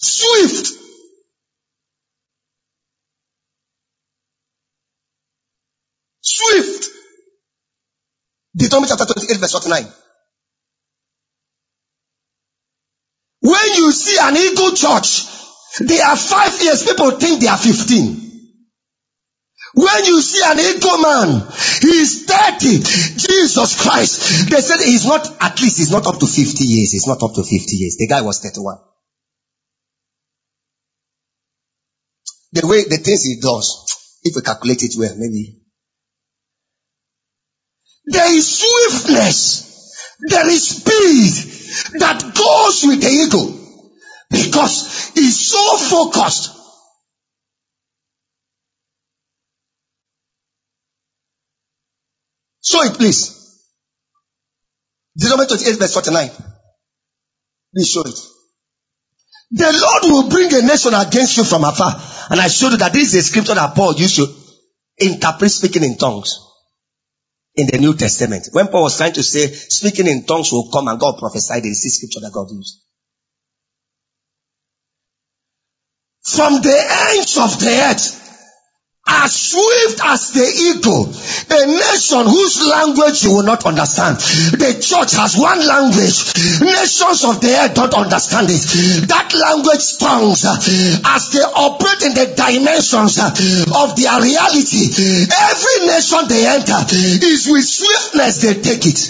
Swift. 0.03 0.69
Swift. 6.21 6.89
Deuteronomy 8.55 8.89
chapter 8.89 9.07
28 9.07 9.39
verse 9.39 9.53
49. 9.53 9.87
When 13.41 13.75
you 13.77 13.93
see 13.93 14.19
an 14.21 14.37
eagle 14.37 14.73
church, 14.73 15.25
they 15.81 16.01
are 16.01 16.17
five 16.17 16.63
years, 16.63 16.85
people 16.85 17.11
think 17.13 17.41
they 17.41 17.49
are 17.49 17.59
15. 17.59 18.23
When 19.75 20.05
you 20.05 20.21
see 20.21 20.43
an 20.45 20.61
eagle 20.61 20.99
man, 20.99 21.49
he 21.81 21.97
is 22.03 22.25
30. 22.27 22.79
Jesus 22.79 23.83
Christ. 23.83 24.51
They 24.51 24.61
said 24.61 24.81
he's 24.81 25.07
not, 25.07 25.27
at 25.41 25.61
least 25.61 25.79
he's 25.79 25.91
not 25.91 26.07
up 26.07 26.19
to 26.21 26.27
50 26.27 26.65
years. 26.65 26.93
He's 26.93 27.07
not 27.07 27.23
up 27.23 27.35
to 27.35 27.43
50 27.43 27.77
years. 27.77 27.97
The 27.97 28.07
guy 28.07 28.21
was 28.21 28.41
31. 28.41 28.77
The 32.53 32.67
way, 32.67 32.85
the 32.85 32.99
things 32.99 33.25
he 33.25 33.41
does, 33.41 34.19
if 34.23 34.37
we 34.37 34.43
calculate 34.43 34.83
it 34.83 34.95
well, 34.99 35.15
maybe. 35.17 35.59
There 38.05 38.35
is 38.35 38.59
swiftness. 38.59 40.19
There 40.21 40.49
is 40.49 40.69
speed 40.69 42.01
that 42.01 42.21
goes 42.35 42.85
with 42.87 43.01
the 43.01 43.09
eagle 43.09 43.59
because 44.31 45.11
he's 45.15 45.49
so 45.49 45.77
focused 45.79 46.63
Show 52.63 52.83
it, 52.85 52.95
please. 52.95 53.39
Deuteronomy 55.17 55.49
28, 55.49 55.79
verse 55.79 55.93
49. 55.95 56.31
Please 57.75 57.89
show 57.89 58.03
it. 58.03 58.19
The 59.53 59.71
Lord 59.71 60.03
will 60.05 60.31
bring 60.31 60.53
a 60.55 60.63
nation 60.67 60.95
against 60.95 61.37
you 61.37 61.45
from 61.45 61.65
afar. 61.65 61.93
And 62.31 62.41
I 62.41 62.49
showed 62.49 62.73
you 62.73 62.79
that 62.79 62.95
this 62.95 63.13
is 63.13 63.21
a 63.21 63.23
scripture 63.23 63.55
that 63.55 63.75
Paul 63.75 63.95
used 63.95 64.17
to 64.17 64.27
interpret 64.97 65.51
speaking 65.51 65.85
in 65.85 65.99
tongues 65.99 66.41
in 67.55 67.67
the 67.67 67.79
New 67.79 67.95
Testament. 67.95 68.49
When 68.53 68.69
Paul 68.69 68.85
was 68.85 68.97
trying 68.97 69.13
to 69.13 69.23
say 69.23 69.49
speaking 69.49 70.07
in 70.07 70.25
tongues 70.25 70.51
will 70.53 70.71
come 70.73 70.89
and 70.89 70.99
God 70.99 71.19
prophesied, 71.19 71.63
this 71.65 71.85
is 71.85 71.97
scripture 71.99 72.21
that 72.21 72.33
God 72.33 72.51
used. 72.51 72.81
From 76.23 76.63
the 76.63 76.87
ends 77.15 77.37
of 77.37 77.59
the 77.61 77.91
earth, 77.91 78.22
as 79.13 79.31
swift 79.37 80.01
as 80.05 80.33
the 80.33 80.47
eagle, 80.73 81.13
a 81.13 81.61
nation 81.69 82.25
whose 82.25 82.65
language 82.65 83.25
you 83.25 83.37
will 83.37 83.45
not 83.45 83.65
understand. 83.67 84.17
The 84.57 84.81
church 84.81 85.13
has 85.21 85.37
one 85.37 85.61
language. 85.61 86.33
Nations 86.65 87.25
of 87.29 87.41
the 87.41 87.53
earth 87.53 87.75
don't 87.75 87.95
understand 87.95 88.49
it. 88.49 88.65
That 89.09 89.29
language 89.37 89.85
tongues, 90.01 90.45
uh, 90.45 90.57
as 90.57 91.23
they 91.31 91.45
operate 91.45 92.03
in 92.09 92.13
the 92.17 92.27
dimensions 92.35 93.21
uh, 93.21 93.29
of 93.85 93.97
their 94.01 94.17
reality, 94.17 94.89
every 95.29 95.79
nation 95.87 96.25
they 96.29 96.49
enter 96.49 96.81
uh, 96.81 97.29
is 97.29 97.49
with 97.51 97.65
swiftness 97.65 98.41
they 98.41 98.55
take 98.61 98.87
it. 98.87 99.01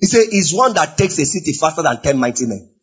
He 0.00 0.06
said, 0.06 0.24
is 0.32 0.52
one 0.52 0.74
that 0.74 0.96
takes 0.98 1.18
a 1.18 1.24
city 1.24 1.52
faster 1.52 1.82
than 1.82 2.00
10 2.00 2.18
mighty 2.18 2.46
men. 2.46 2.73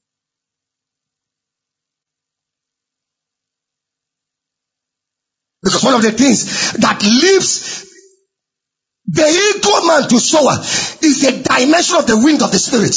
One 5.83 5.95
of 5.95 6.01
the 6.01 6.11
things 6.11 6.73
that 6.73 7.01
leaves 7.01 7.87
the 9.07 9.27
eagle 9.27 9.87
man 9.87 10.07
to 10.09 10.19
soar 10.19 10.53
is 11.03 11.21
the 11.21 11.43
dimension 11.43 11.97
of 11.97 12.07
the 12.07 12.17
wind 12.17 12.41
of 12.41 12.51
the 12.51 12.59
spirit. 12.59 12.95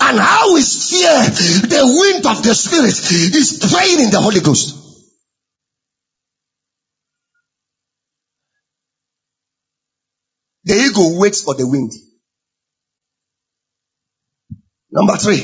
And 0.00 0.18
how 0.18 0.54
we 0.54 0.62
steer 0.62 1.20
the 1.68 1.82
wind 1.84 2.26
of 2.26 2.42
the 2.42 2.54
spirit 2.54 2.94
is 3.34 3.58
praying 3.72 4.00
in 4.00 4.10
the 4.10 4.20
Holy 4.20 4.40
Ghost. 4.40 4.78
The 10.64 10.74
eagle 10.74 11.18
waits 11.18 11.42
for 11.42 11.54
the 11.54 11.66
wind. 11.66 11.92
Number 14.90 15.16
three. 15.16 15.42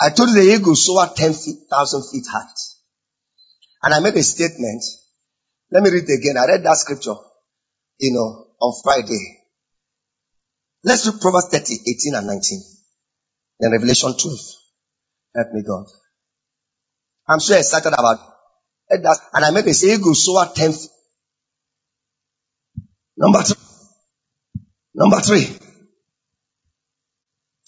I 0.00 0.10
told 0.10 0.30
you 0.30 0.34
the 0.36 0.54
eagle 0.54 0.76
soar 0.76 1.08
10,000 1.08 2.02
feet 2.12 2.26
height. 2.30 2.75
And 3.82 3.94
I 3.94 4.00
made 4.00 4.14
a 4.14 4.22
statement. 4.22 4.82
Let 5.70 5.82
me 5.82 5.90
read 5.90 6.04
it 6.08 6.18
again. 6.18 6.36
I 6.36 6.46
read 6.46 6.64
that 6.64 6.76
scripture, 6.76 7.14
you 7.98 8.12
know, 8.14 8.46
on 8.60 8.74
Friday. 8.82 9.42
Let's 10.84 11.06
read 11.06 11.20
Proverbs 11.20 11.48
30, 11.50 11.74
18 11.86 12.14
and 12.14 12.26
19. 12.26 12.62
Then 13.60 13.72
Revelation 13.72 14.14
12. 14.18 14.38
Help 15.34 15.52
me 15.52 15.62
God. 15.62 15.86
I'm 17.28 17.40
so 17.40 17.56
excited 17.56 17.92
about 17.92 18.18
it. 18.88 19.04
And 19.34 19.44
I 19.44 19.50
made 19.50 19.66
a 19.66 19.74
say, 19.74 19.94
eagle 19.94 20.14
soar 20.14 20.46
10 20.54 20.72
feet. 20.72 20.90
Number 23.16 23.42
three. 23.42 23.56
Number 24.94 25.20
three. 25.20 25.58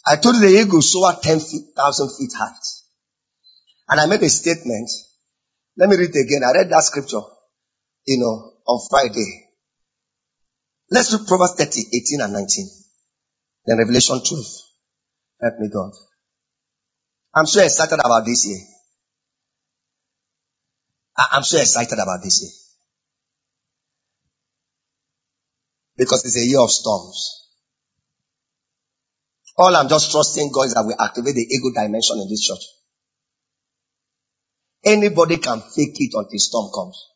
I 0.07 0.16
told 0.16 0.37
the 0.37 0.49
eagle 0.49 0.81
soar 0.81 1.12
10,000 1.21 2.11
feet 2.18 2.33
height. 2.38 2.64
And 3.88 4.01
I 4.01 4.07
made 4.07 4.23
a 4.23 4.31
statement 4.31 4.88
let 5.79 5.88
me 5.88 5.97
read 5.97 6.11
again. 6.11 6.43
I 6.43 6.59
read 6.59 6.71
that 6.71 6.83
scripture, 6.83 7.23
you 8.05 8.19
know, 8.19 8.53
on 8.67 8.81
Friday. 8.91 9.47
Let's 10.91 11.12
read 11.12 11.27
Proverbs 11.27 11.55
30, 11.55 11.81
18 11.95 12.21
and 12.21 12.33
19. 12.33 12.69
Then 13.64 13.79
Revelation 13.79 14.21
12. 14.27 14.45
Help 15.41 15.55
me 15.61 15.69
God. 15.73 15.93
I'm 17.35 17.47
so 17.47 17.62
excited 17.62 18.01
about 18.05 18.25
this 18.27 18.47
year. 18.47 18.59
I'm 21.33 21.45
so 21.45 21.59
excited 21.59 21.99
about 21.99 22.23
this 22.25 22.43
year. 22.43 22.51
Because 25.97 26.25
it's 26.25 26.37
a 26.37 26.45
year 26.45 26.61
of 26.61 26.71
storms. 26.71 27.47
All 29.57 29.75
I'm 29.77 29.88
just 29.88 30.11
trusting 30.11 30.51
God 30.53 30.67
is 30.67 30.75
that 30.75 30.87
we 30.87 30.95
activate 30.99 31.35
the 31.35 31.43
ego 31.43 31.71
dimension 31.75 32.19
in 32.19 32.29
this 32.29 32.47
church. 32.47 32.78
Anybody 34.85 35.38
can 35.38 35.61
fake 35.61 35.97
it 35.97 36.12
until 36.14 36.38
storm 36.38 36.71
comes. 36.75 37.09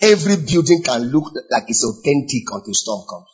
Every 0.00 0.36
building 0.36 0.82
can 0.82 1.02
look 1.10 1.32
like 1.50 1.64
it's 1.68 1.84
authentic 1.84 2.44
until 2.50 2.74
storm 2.74 3.06
comes. 3.08 3.28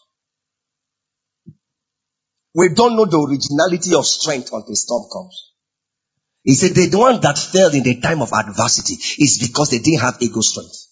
We 2.55 2.75
don't 2.75 2.97
know 2.97 3.07
the 3.07 3.19
originality 3.19 3.95
of 3.95 4.07
strength 4.07 4.53
until 4.53 4.77
storm 4.77 5.09
comes. 5.11 5.53
He 6.45 6.55
said 6.55 6.75
the 6.75 6.97
one 6.99 7.21
that 7.21 7.39
fell 7.39 7.73
in 7.73 7.83
the 7.83 8.01
time 8.01 8.21
of 8.21 8.33
adversity 8.33 8.95
is 8.95 9.39
because 9.41 9.71
they 9.71 9.79
didn't 9.79 10.01
have 10.01 10.19
ego 10.21 10.41
strength. 10.41 10.89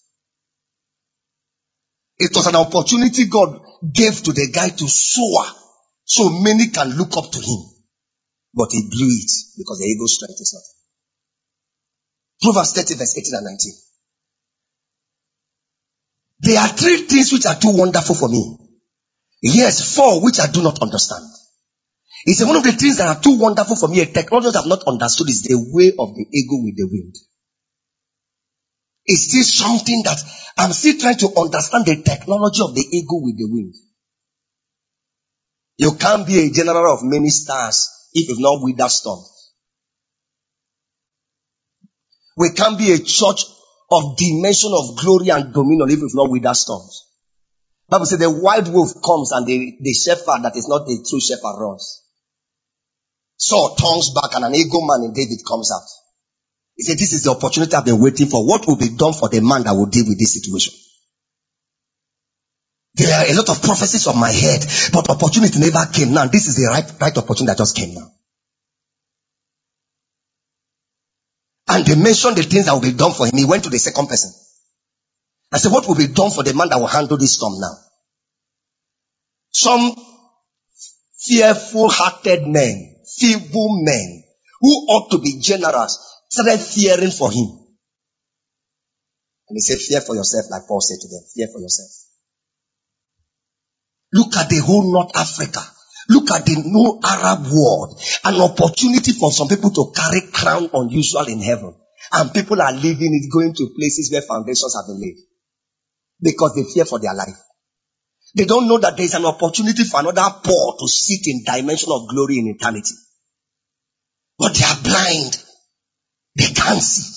It 2.17 2.35
was 2.35 2.47
an 2.47 2.55
opportunity 2.55 3.25
God 3.25 3.61
gave 3.93 4.21
to 4.23 4.31
the 4.33 4.49
guy 4.53 4.69
to 4.69 4.87
soar 4.87 5.45
so 6.05 6.29
many 6.29 6.69
can 6.69 6.89
look 6.97 7.15
up 7.17 7.31
to 7.31 7.39
him. 7.39 7.61
But 8.53 8.71
he 8.71 8.89
blew 8.89 9.07
it 9.07 9.31
because 9.57 9.79
the 9.79 9.85
ego 9.85 10.05
strength 10.05 10.39
is 10.39 10.53
not. 10.53 10.80
Proverbs 12.41 12.73
30 12.73 12.95
verse 12.95 13.17
18 13.17 13.35
and 13.35 13.45
19. 13.45 13.73
There 16.41 16.59
are 16.59 16.67
three 16.69 16.97
things 17.03 17.31
which 17.31 17.45
are 17.45 17.59
too 17.59 17.77
wonderful 17.77 18.15
for 18.15 18.29
me. 18.29 18.57
Yes, 19.41 19.95
four 19.95 20.23
which 20.23 20.39
I 20.39 20.47
do 20.47 20.63
not 20.63 20.81
understand. 20.81 21.25
Said, 22.27 22.47
one 22.47 22.57
of 22.57 22.63
the 22.63 22.71
things 22.71 22.97
that 22.97 23.07
are 23.07 23.21
too 23.21 23.37
wonderful 23.39 23.75
for 23.75 23.89
me, 23.89 24.01
a 24.01 24.05
technology 24.05 24.55
I've 24.55 24.67
not 24.67 24.83
understood 24.85 25.29
is 25.29 25.41
the 25.41 25.57
way 25.73 25.91
of 25.97 26.13
the 26.13 26.25
ego 26.31 26.61
with 26.63 26.77
the 26.77 26.87
wind. 26.91 27.15
It's 29.05 29.23
still 29.23 29.43
something 29.43 30.03
that 30.03 30.21
I'm 30.57 30.71
still 30.71 30.97
trying 30.99 31.17
to 31.17 31.29
understand 31.35 31.85
the 31.85 32.03
technology 32.03 32.61
of 32.61 32.75
the 32.75 32.85
ego 32.91 33.17
with 33.21 33.37
the 33.37 33.49
wind. 33.49 33.73
You 35.77 35.93
can't 35.97 36.27
be 36.27 36.45
a 36.45 36.51
general 36.51 36.93
of 36.93 37.03
many 37.03 37.29
stars 37.29 37.89
if 38.13 38.29
you've 38.29 38.39
not 38.39 38.61
with 38.61 38.77
that 38.77 38.91
storm. 38.91 39.25
We 42.37 42.51
can't 42.51 42.77
be 42.77 42.91
a 42.93 42.99
church 42.99 43.43
of 43.91 44.17
dimension 44.17 44.71
of 44.73 44.97
glory 44.97 45.29
and 45.29 45.53
dominion 45.53 45.89
if 45.89 45.99
we've 45.99 46.15
not 46.15 46.31
with 46.31 46.43
that 46.43 46.55
storms. 46.55 47.07
Bible 47.89 48.05
says 48.05 48.19
the 48.19 48.31
wild 48.31 48.71
wolf 48.71 48.93
comes 49.03 49.31
and 49.31 49.45
the, 49.45 49.77
the 49.81 49.93
shepherd 49.93 50.43
that 50.43 50.55
is 50.55 50.67
not 50.67 50.87
the 50.87 51.03
true 51.03 51.19
shepherd 51.19 51.59
runs. 51.59 52.01
Saul 53.35 53.75
turns 53.75 54.13
back 54.15 54.31
and 54.35 54.45
an 54.45 54.55
ego 54.55 54.79
man 54.81 55.03
in 55.03 55.13
David 55.13 55.43
comes 55.45 55.71
out. 55.75 55.83
He 56.75 56.83
said, 56.83 56.97
this 56.97 57.11
is 57.11 57.23
the 57.23 57.31
opportunity 57.31 57.75
I've 57.75 57.83
been 57.85 57.99
waiting 57.99 58.27
for. 58.27 58.47
What 58.47 58.65
will 58.65 58.77
be 58.77 58.95
done 58.95 59.13
for 59.13 59.27
the 59.27 59.41
man 59.41 59.63
that 59.63 59.73
will 59.73 59.87
deal 59.87 60.07
with 60.07 60.17
this 60.17 60.33
situation? 60.33 60.73
There 62.95 63.11
are 63.11 63.25
a 63.27 63.33
lot 63.35 63.49
of 63.49 63.61
prophecies 63.61 64.07
on 64.07 64.19
my 64.19 64.31
head, 64.31 64.63
but 64.93 65.09
opportunity 65.09 65.59
never 65.59 65.85
came 65.91 66.13
now. 66.13 66.27
This 66.27 66.47
is 66.47 66.55
the 66.55 66.67
right, 66.71 66.87
right 66.99 67.17
opportunity 67.17 67.51
that 67.51 67.57
just 67.57 67.75
came 67.75 67.93
now. 67.93 68.07
And 71.71 71.85
they 71.85 71.95
mentioned 71.95 72.35
the 72.35 72.43
things 72.43 72.65
that 72.65 72.73
will 72.73 72.81
be 72.81 72.91
done 72.91 73.13
for 73.13 73.25
him. 73.25 73.37
He 73.37 73.45
went 73.45 73.63
to 73.63 73.69
the 73.69 73.79
second 73.79 74.07
person. 74.07 74.31
I 75.53 75.57
said, 75.57 75.71
what 75.71 75.87
will 75.87 75.95
be 75.95 76.07
done 76.07 76.31
for 76.31 76.43
the 76.43 76.53
man 76.53 76.67
that 76.69 76.79
will 76.79 76.87
handle 76.87 77.17
this 77.17 77.35
storm 77.35 77.59
now? 77.59 77.73
Some 79.51 79.95
fearful 81.17 81.87
hearted 81.89 82.45
men 82.47 82.91
feeble 83.17 83.83
men 83.83 84.23
who 84.59 84.69
ought 84.87 85.11
to 85.11 85.19
be 85.19 85.39
generous 85.39 85.97
started 86.29 86.59
fearing 86.59 87.11
for 87.11 87.31
him. 87.31 87.47
And 89.49 89.55
he 89.55 89.61
said, 89.61 89.79
fear 89.79 90.01
for 90.01 90.15
yourself, 90.15 90.45
like 90.49 90.67
Paul 90.67 90.81
said 90.81 90.99
to 91.01 91.07
them, 91.07 91.23
fear 91.33 91.47
for 91.51 91.59
yourself. 91.59 91.91
Look 94.13 94.35
at 94.37 94.49
the 94.49 94.59
whole 94.59 94.91
North 94.91 95.11
Africa. 95.15 95.61
Look 96.11 96.31
at 96.31 96.45
the 96.45 96.55
new 96.59 96.99
Arab 97.03 97.47
world. 97.51 98.01
An 98.25 98.41
opportunity 98.41 99.13
for 99.13 99.31
some 99.31 99.47
people 99.47 99.71
to 99.71 99.93
carry 99.95 100.21
crown 100.31 100.69
unusual 100.73 101.25
in 101.27 101.39
heaven. 101.41 101.73
And 102.11 102.33
people 102.33 102.61
are 102.61 102.73
leaving 102.73 103.15
it, 103.15 103.31
going 103.31 103.53
to 103.55 103.73
places 103.77 104.11
where 104.11 104.21
foundations 104.21 104.75
have 104.75 104.87
been 104.87 104.99
laid. 104.99 105.15
Because 106.19 106.53
they 106.55 106.63
fear 106.73 106.85
for 106.85 106.99
their 106.99 107.15
life. 107.15 107.37
They 108.35 108.45
don't 108.45 108.67
know 108.67 108.77
that 108.79 108.97
there 108.97 109.05
is 109.05 109.13
an 109.13 109.25
opportunity 109.25 109.83
for 109.83 110.01
another 110.01 110.27
poor 110.43 110.75
to 110.79 110.87
sit 110.87 111.27
in 111.27 111.43
dimension 111.45 111.89
of 111.91 112.09
glory 112.09 112.39
in 112.39 112.47
eternity. 112.47 112.95
But 114.37 114.53
they 114.55 114.65
are 114.65 114.81
blind. 114.83 115.37
They 116.35 116.47
can't 116.47 116.81
see. 116.81 117.07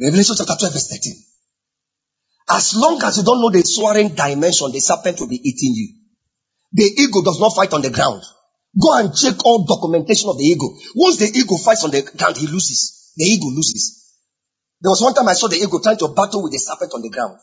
Revelation 0.00 0.36
chapter 0.36 0.56
12 0.58 0.72
verse 0.72 0.88
13. 0.88 1.14
As 2.48 2.76
long 2.76 3.02
as 3.02 3.18
you 3.18 3.24
don't 3.24 3.40
know 3.40 3.50
the 3.50 3.62
soaring 3.62 4.14
dimension, 4.14 4.70
the 4.72 4.80
serpent 4.80 5.20
will 5.20 5.28
be 5.28 5.40
eating 5.42 5.74
you. 5.74 6.05
The 6.72 6.84
ego 6.84 7.22
does 7.22 7.40
not 7.40 7.54
fight 7.54 7.72
on 7.72 7.82
the 7.82 7.90
ground. 7.90 8.22
Go 8.80 8.98
and 8.98 9.14
check 9.14 9.44
all 9.44 9.64
documentation 9.64 10.28
of 10.28 10.38
the 10.38 10.44
ego. 10.44 10.66
Once 10.94 11.16
the 11.16 11.32
ego 11.32 11.56
fights 11.56 11.84
on 11.84 11.90
the 11.90 12.02
ground, 12.02 12.36
he 12.36 12.46
loses. 12.46 13.12
The 13.16 13.24
ego 13.24 13.46
loses. 13.46 14.14
There 14.80 14.90
was 14.90 15.00
one 15.00 15.14
time 15.14 15.28
I 15.28 15.32
saw 15.32 15.48
the 15.48 15.56
ego 15.56 15.78
trying 15.80 15.96
to 15.98 16.08
battle 16.08 16.42
with 16.42 16.52
the 16.52 16.58
serpent 16.58 16.92
on 16.92 17.00
the 17.00 17.08
ground. 17.08 17.38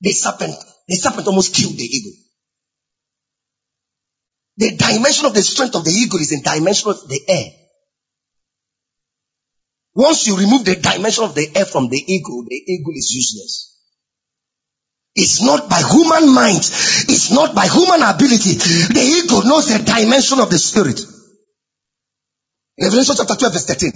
The 0.00 0.12
serpent, 0.12 0.54
the 0.88 0.96
serpent 0.96 1.26
almost 1.26 1.54
killed 1.54 1.76
the 1.76 1.84
eagle. 1.84 2.12
The 4.56 4.76
dimension 4.76 5.26
of 5.26 5.34
the 5.34 5.42
strength 5.42 5.74
of 5.74 5.84
the 5.84 5.90
eagle 5.90 6.20
is 6.20 6.32
in 6.32 6.42
dimension 6.42 6.90
of 6.90 7.08
the 7.08 7.20
air. 7.28 7.50
Once 9.94 10.26
you 10.26 10.38
remove 10.38 10.64
the 10.64 10.76
dimension 10.76 11.24
of 11.24 11.34
the 11.34 11.48
air 11.54 11.64
from 11.64 11.88
the 11.88 12.02
eagle, 12.06 12.44
the 12.48 12.54
eagle 12.54 12.92
is 12.94 13.12
useless. 13.12 13.73
It's 15.14 15.42
not 15.42 15.68
by 15.70 15.78
human 15.78 16.34
mind. 16.34 16.58
It's 16.58 17.30
not 17.30 17.54
by 17.54 17.66
human 17.68 18.02
ability. 18.02 18.54
The 18.58 19.22
ego 19.22 19.42
knows 19.46 19.68
the 19.70 19.78
dimension 19.84 20.40
of 20.40 20.50
the 20.50 20.58
spirit. 20.58 21.00
Revelation 22.80 23.14
chapter 23.16 23.36
12 23.36 23.52
verse 23.52 23.66
13. 23.66 23.92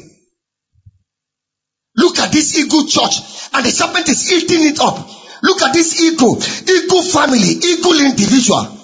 Look 1.97 2.19
at 2.21 2.31
this 2.31 2.57
ego 2.57 2.87
church 2.87 3.19
and 3.53 3.67
the 3.67 3.71
serpent 3.71 4.09
is 4.09 4.33
eating 4.33 4.65
it 4.71 4.79
up. 4.79 4.95
Look 5.43 5.63
at 5.63 5.73
this 5.73 6.01
ego, 6.01 6.39
ego 6.39 7.03
family, 7.03 7.59
ego 7.59 7.93
individual. 7.99 8.79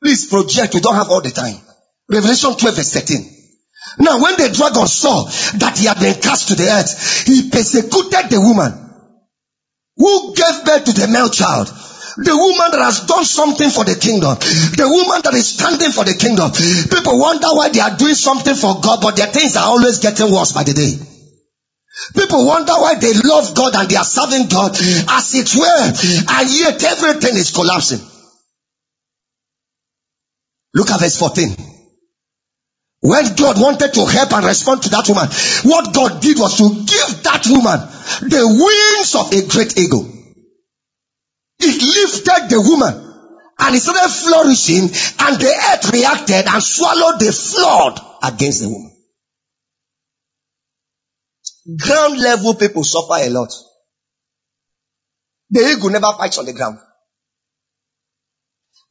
Please 0.00 0.26
project, 0.26 0.74
we 0.74 0.80
don't 0.80 0.94
have 0.94 1.10
all 1.10 1.20
the 1.20 1.30
time. 1.30 1.56
Revelation 2.08 2.54
12 2.54 2.76
verse 2.76 2.92
13. 2.94 3.18
Now 3.98 4.22
when 4.22 4.36
the 4.36 4.54
dragon 4.54 4.86
saw 4.86 5.24
that 5.58 5.78
he 5.78 5.86
had 5.86 5.98
been 5.98 6.20
cast 6.22 6.48
to 6.48 6.54
the 6.54 6.70
earth, 6.70 7.26
he 7.26 7.50
persecuted 7.50 8.30
the 8.30 8.40
woman 8.40 8.89
who 10.00 10.32
gave 10.32 10.64
birth 10.64 10.84
to 10.88 10.92
the 10.96 11.08
male 11.12 11.28
child. 11.28 11.68
The 12.16 12.34
woman 12.36 12.72
that 12.72 12.82
has 12.82 13.06
done 13.06 13.24
something 13.24 13.68
for 13.70 13.84
the 13.84 13.94
kingdom. 14.00 14.34
The 14.74 14.88
woman 14.88 15.20
that 15.22 15.36
is 15.36 15.52
standing 15.54 15.92
for 15.92 16.04
the 16.08 16.16
kingdom. 16.16 16.50
People 16.88 17.20
wonder 17.20 17.52
why 17.52 17.68
they 17.68 17.84
are 17.84 17.94
doing 17.94 18.16
something 18.16 18.56
for 18.56 18.80
God, 18.80 19.04
but 19.04 19.16
their 19.16 19.28
things 19.28 19.56
are 19.56 19.68
always 19.68 20.00
getting 20.00 20.32
worse 20.32 20.52
by 20.52 20.64
the 20.64 20.72
day. 20.72 20.96
People 22.16 22.46
wonder 22.48 22.72
why 22.80 22.96
they 22.96 23.12
love 23.12 23.54
God 23.54 23.76
and 23.76 23.88
they 23.88 23.96
are 23.96 24.08
serving 24.08 24.48
God 24.48 24.72
as 24.72 25.34
it 25.36 25.52
were, 25.54 25.86
and 26.32 26.46
yet 26.48 26.82
everything 26.82 27.36
is 27.36 27.52
collapsing. 27.52 28.00
Look 30.74 30.90
at 30.90 31.00
verse 31.00 31.18
14. 31.18 31.56
When 33.02 33.34
God 33.34 33.60
wanted 33.60 33.94
to 33.94 34.06
help 34.06 34.32
and 34.32 34.44
respond 34.44 34.82
to 34.82 34.90
that 34.90 35.08
woman, 35.08 35.28
what 35.64 35.94
God 35.94 36.20
did 36.20 36.38
was 36.38 36.58
to 36.58 36.68
give 36.68 37.22
that 37.24 37.46
woman 37.48 37.80
the 38.20 38.46
wings 38.46 39.14
of 39.14 39.32
a 39.32 39.48
great 39.48 39.78
eagle. 39.78 40.06
It 41.58 41.82
lifted 41.82 42.48
the 42.48 42.60
woman 42.60 43.10
and 43.58 43.76
it 43.76 43.80
started 43.80 44.10
flourishing 44.10 44.84
and 44.84 45.40
the 45.40 45.52
earth 45.72 45.92
reacted 45.92 46.46
and 46.46 46.62
swallowed 46.62 47.20
the 47.20 47.32
flood 47.32 48.00
against 48.22 48.62
the 48.62 48.68
woman. 48.68 48.92
Ground 51.76 52.18
level 52.18 52.54
people 52.54 52.84
suffer 52.84 53.22
a 53.22 53.28
lot. 53.28 53.52
The 55.50 55.60
eagle 55.60 55.90
never 55.90 56.12
fights 56.16 56.38
on 56.38 56.46
the 56.46 56.52
ground. 56.52 56.78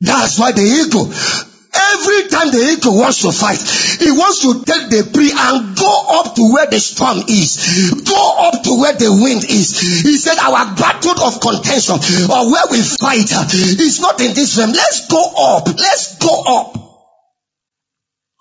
That's 0.01 0.39
why 0.39 0.51
the 0.51 0.61
eagle, 0.61 1.07
every 1.07 2.29
time 2.29 2.51
the 2.51 2.75
eagle 2.77 2.97
wants 2.97 3.21
to 3.21 3.31
fight, 3.31 3.59
he 3.99 4.11
wants 4.11 4.41
to 4.41 4.63
take 4.63 4.89
the 4.89 5.09
prey 5.11 5.29
and 5.31 5.75
go 5.75 5.93
up 6.19 6.35
to 6.35 6.53
where 6.53 6.67
the 6.67 6.79
storm 6.79 7.19
is, 7.27 8.01
go 8.07 8.47
up 8.47 8.63
to 8.63 8.79
where 8.79 8.93
the 8.93 9.11
wind 9.11 9.43
is. 9.43 9.79
He 9.79 10.17
said, 10.17 10.37
Our 10.39 10.75
battle 10.75 11.19
of 11.23 11.41
contention 11.41 11.99
or 12.31 12.51
where 12.51 12.67
we 12.71 12.79
fight 12.81 13.29
is 13.29 13.99
not 13.99 14.19
in 14.21 14.33
this 14.33 14.57
realm. 14.57 14.71
Let's 14.71 15.07
go 15.07 15.21
up. 15.37 15.67
Let's 15.67 16.17
go 16.17 16.43
up. 16.47 16.75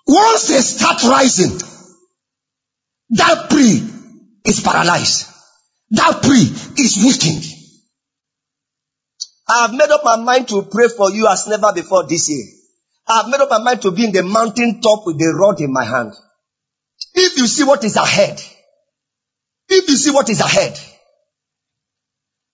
Once 0.07 0.47
they 0.47 0.61
start 0.61 1.03
rising, 1.03 1.59
that 3.11 3.49
prey 3.49 3.83
is 4.45 4.61
paralyzed. 4.61 5.27
That 5.91 6.21
tree 6.23 6.49
is 6.77 6.97
weakened. 7.03 7.45
I 9.47 9.63
have 9.63 9.71
made 9.73 9.89
up 9.89 10.01
my 10.03 10.17
mind 10.17 10.47
to 10.49 10.61
pray 10.63 10.87
for 10.87 11.11
you 11.11 11.27
as 11.27 11.47
never 11.47 11.73
before 11.73 12.07
this 12.07 12.29
year. 12.29 12.45
I 13.09 13.17
have 13.23 13.27
made 13.29 13.41
up 13.41 13.49
my 13.49 13.57
mind 13.59 13.81
to 13.81 13.91
be 13.91 14.05
in 14.05 14.11
the 14.11 14.23
mountain 14.23 14.81
top 14.81 15.05
with 15.07 15.17
the 15.17 15.33
rod 15.35 15.59
in 15.61 15.73
my 15.73 15.83
hand. 15.83 16.13
If 17.15 17.37
you 17.37 17.47
see 17.47 17.63
what 17.63 17.83
is 17.83 17.95
ahead, 17.95 18.39
if 19.67 19.89
you 19.89 19.95
see 19.95 20.11
what 20.11 20.29
is 20.29 20.41
ahead, 20.41 20.79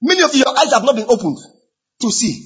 many 0.02 0.22
of 0.24 0.34
your 0.34 0.48
eyes 0.58 0.72
have 0.72 0.84
not 0.84 0.96
been 0.96 1.08
opened 1.10 1.38
to 2.02 2.12
see. 2.12 2.46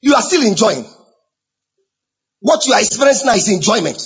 You 0.00 0.14
are 0.14 0.22
still 0.22 0.46
enjoying. 0.46 0.86
What 2.40 2.66
you 2.66 2.72
are 2.72 2.80
experiencing 2.80 3.26
now 3.26 3.34
is 3.34 3.48
enjoyment. 3.48 4.02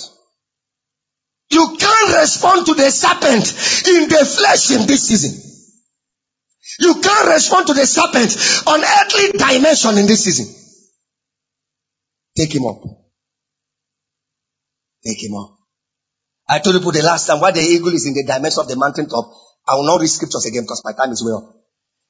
You 1.49 1.77
can't 1.79 2.15
respond 2.17 2.65
to 2.67 2.73
the 2.73 2.89
serpent 2.91 3.47
in 3.87 4.09
the 4.09 4.25
flesh 4.25 4.71
in 4.71 4.87
this 4.87 5.07
season. 5.07 5.43
You 6.79 7.01
can't 7.01 7.29
respond 7.29 7.67
to 7.67 7.73
the 7.73 7.85
serpent 7.85 8.67
on 8.67 8.81
earthly 8.83 9.39
dimension 9.39 9.97
in 9.97 10.05
this 10.05 10.25
season. 10.25 10.56
Take 12.37 12.53
him 12.53 12.65
up. 12.65 12.81
Take 15.03 15.23
him 15.23 15.33
up. 15.33 15.57
I 16.47 16.59
told 16.59 16.81
for 16.83 16.91
the 16.91 17.01
last 17.01 17.25
time 17.25 17.41
why 17.41 17.51
the 17.51 17.61
eagle 17.61 17.93
is 17.93 18.05
in 18.05 18.13
the 18.13 18.23
dimension 18.23 18.61
of 18.61 18.67
the 18.67 18.77
mountain 18.77 19.09
top. 19.09 19.25
I 19.67 19.75
will 19.75 19.85
not 19.85 19.99
read 19.99 20.07
scriptures 20.07 20.45
again 20.45 20.63
because 20.63 20.83
my 20.85 20.93
time 20.93 21.11
is 21.11 21.25
way 21.25 21.33
up. 21.33 21.57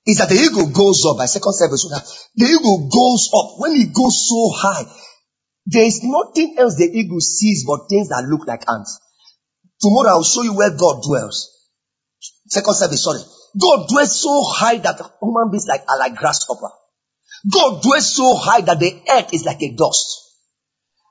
Is 0.06 0.20
that 0.20 0.30
the 0.30 0.36
eagle 0.36 0.68
goes 0.70 1.04
up 1.08 1.18
by 1.18 1.26
second 1.26 1.54
service. 1.54 1.84
So 1.84 1.90
that 1.90 2.04
the 2.36 2.46
eagle 2.46 2.92
goes 2.92 3.32
up. 3.34 3.60
When 3.60 3.72
it 3.80 3.96
goes 3.96 4.28
so 4.28 4.52
high, 4.52 4.84
there 5.66 5.84
is 5.84 6.04
nothing 6.04 6.56
else 6.60 6.76
the 6.76 6.92
eagle 6.92 7.20
sees 7.20 7.66
but 7.66 7.88
things 7.90 8.10
that 8.10 8.28
look 8.28 8.48
like 8.48 8.68
ants. 8.70 9.00
Tomorrow 9.82 10.10
I'll 10.20 10.24
show 10.24 10.44
you 10.44 10.56
where 10.56 10.76
God 10.76 11.04
dwells. 11.08 11.50
Second 12.48 12.74
service, 12.76 13.04
sorry. 13.04 13.20
God 13.60 13.88
dwells 13.90 14.20
so 14.20 14.44
high 14.44 14.78
that 14.78 15.00
human 15.22 15.52
beings 15.52 15.68
like 15.68 15.82
are 15.88 16.00
like 16.00 16.16
grasshopper. 16.16 16.72
God 17.50 17.82
dwells 17.84 18.15
so 18.15 18.36
high 18.36 18.62
that 18.62 18.80
the 18.80 19.02
earth 19.10 19.34
is 19.34 19.45
like 19.45 19.62
a 19.62 19.76
dust. 19.76 20.23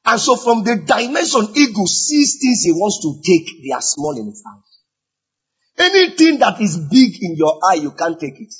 And 0.05 0.21
so 0.21 0.37
from 0.37 0.65
the 0.65 0.77
dimension 0.77 1.49
eagle 1.57 1.87
sees 1.87 2.39
things 2.41 2.63
he 2.63 2.73
wants 2.73 3.01
to 3.03 3.21
take, 3.25 3.63
they 3.63 3.73
are 3.73 3.83
small 3.83 4.17
in 4.17 4.27
his 4.27 4.43
eyes. 4.47 4.63
Anything 5.79 6.39
that 6.39 6.61
is 6.61 6.79
big 6.79 7.23
in 7.23 7.37
your 7.37 7.61
eye, 7.69 7.75
you 7.75 7.91
can't 7.91 8.19
take 8.19 8.41
it. 8.41 8.55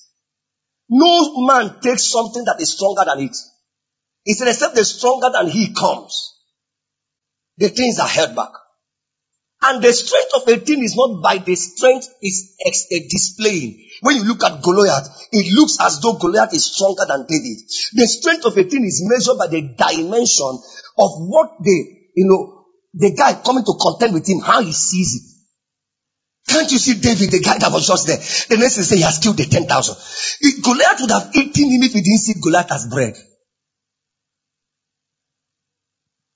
No 0.89 1.47
man 1.47 1.81
takes 1.81 2.11
something 2.11 2.45
that 2.45 2.61
is 2.61 2.73
stronger 2.73 3.03
than 3.07 3.27
it. 3.27 3.37
He 4.25 4.35
said, 4.35 4.49
except 4.49 4.75
the 4.75 4.85
stronger 4.85 5.31
than 5.33 5.49
he 5.49 5.73
comes, 5.73 6.35
the 7.57 7.69
things 7.69 7.99
are 7.99 8.09
held 8.09 8.35
back. 8.35 8.51
And 9.63 9.83
the 9.83 9.93
strength 9.93 10.33
of 10.37 10.49
a 10.49 10.61
thing 10.61 10.83
is 10.83 10.95
not 10.95 11.23
by 11.23 11.39
the 11.39 11.57
strength 11.57 12.09
it's 12.21 12.57
ex- 12.65 12.87
displaying. 13.09 13.89
When 14.03 14.17
you 14.17 14.25
look 14.25 14.45
at 14.45 14.63
Goliath, 14.63 15.09
it 15.33 15.53
looks 15.55 15.79
as 15.81 16.01
though 16.01 16.15
Goliath 16.15 16.53
is 16.53 16.67
stronger 16.67 17.05
than 17.09 17.25
David. 17.27 17.65
The 17.95 18.07
strength 18.07 18.45
of 18.45 18.57
a 18.57 18.65
thing 18.65 18.85
is 18.85 19.03
measured 19.09 19.39
by 19.39 19.49
the 19.49 19.63
dimension 19.75 20.61
of 20.99 21.11
what 21.25 21.57
the, 21.61 21.77
you 22.15 22.27
know, 22.29 22.67
the 22.93 23.15
guy 23.17 23.35
coming 23.41 23.65
to 23.65 23.75
contend 23.81 24.13
with 24.15 24.29
him, 24.29 24.41
how 24.41 24.61
he 24.61 24.73
sees 24.73 25.17
it. 25.17 26.53
Can't 26.53 26.71
you 26.71 26.79
see 26.79 27.01
David, 27.01 27.31
the 27.33 27.41
guy 27.41 27.59
that 27.59 27.73
was 27.73 27.89
just 27.89 28.07
there? 28.07 28.19
The 28.19 28.61
next 28.61 28.77
thing 28.77 28.85
say 28.85 28.97
he 28.97 29.03
has 29.03 29.19
killed 29.19 29.37
the 29.37 29.47
10,000. 29.47 29.67
Goliath 30.63 31.01
would 31.01 31.11
have 31.11 31.35
eaten 31.35 31.71
him 31.73 31.83
if 31.83 31.93
he 31.93 32.03
didn't 32.03 32.23
see 32.23 32.41
Goliath 32.41 32.71
as 32.71 32.87
bread. 32.87 33.17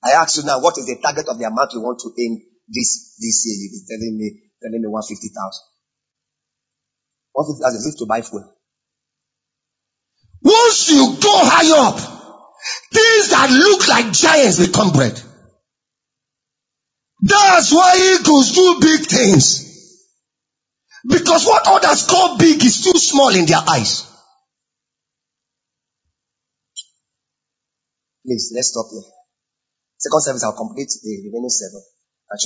I 0.03 0.11
ask 0.11 0.35
you 0.37 0.43
now, 0.43 0.59
what 0.59 0.77
is 0.79 0.85
the 0.87 0.97
target 1.01 1.29
of 1.29 1.37
the 1.37 1.45
amount 1.45 1.71
you 1.73 1.81
want 1.81 2.01
to 2.01 2.11
aim 2.19 2.50
this 2.67 3.15
this 3.19 3.45
year? 3.45 3.55
You'll 3.57 3.73
be 3.73 3.85
telling 3.89 4.17
me, 4.17 4.27
telling 4.61 4.81
me 4.81 4.87
150,000. 4.87 5.71
150,000 7.33 7.89
is 7.89 7.95
to 7.95 8.05
buy 8.05 8.21
fuel. 8.21 8.47
Once 10.41 10.89
you 10.89 11.15
go 11.21 11.35
high 11.45 11.71
up, 11.87 11.97
things 12.91 13.29
that 13.29 13.49
look 13.51 13.87
like 13.87 14.11
giants 14.11 14.65
become 14.65 14.91
bread. 14.91 15.19
That's 17.21 17.71
why 17.71 18.17
eagles 18.17 18.51
do 18.53 18.79
big 18.81 19.05
things. 19.05 19.67
Because 21.07 21.45
what 21.45 21.63
others 21.67 22.05
call 22.07 22.37
big 22.37 22.63
is 22.63 22.83
too 22.83 22.97
small 22.97 23.29
in 23.29 23.45
their 23.45 23.61
eyes. 23.67 24.07
Please, 28.25 28.51
let's 28.55 28.69
stop 28.69 28.85
here. 28.91 29.01
Second 29.97 30.21
service, 30.21 30.43
I'll 30.43 30.57
complete 30.57 30.89
the 31.03 31.21
remaining 31.25 31.49
seven 31.49 31.81
Uh, 32.31 32.37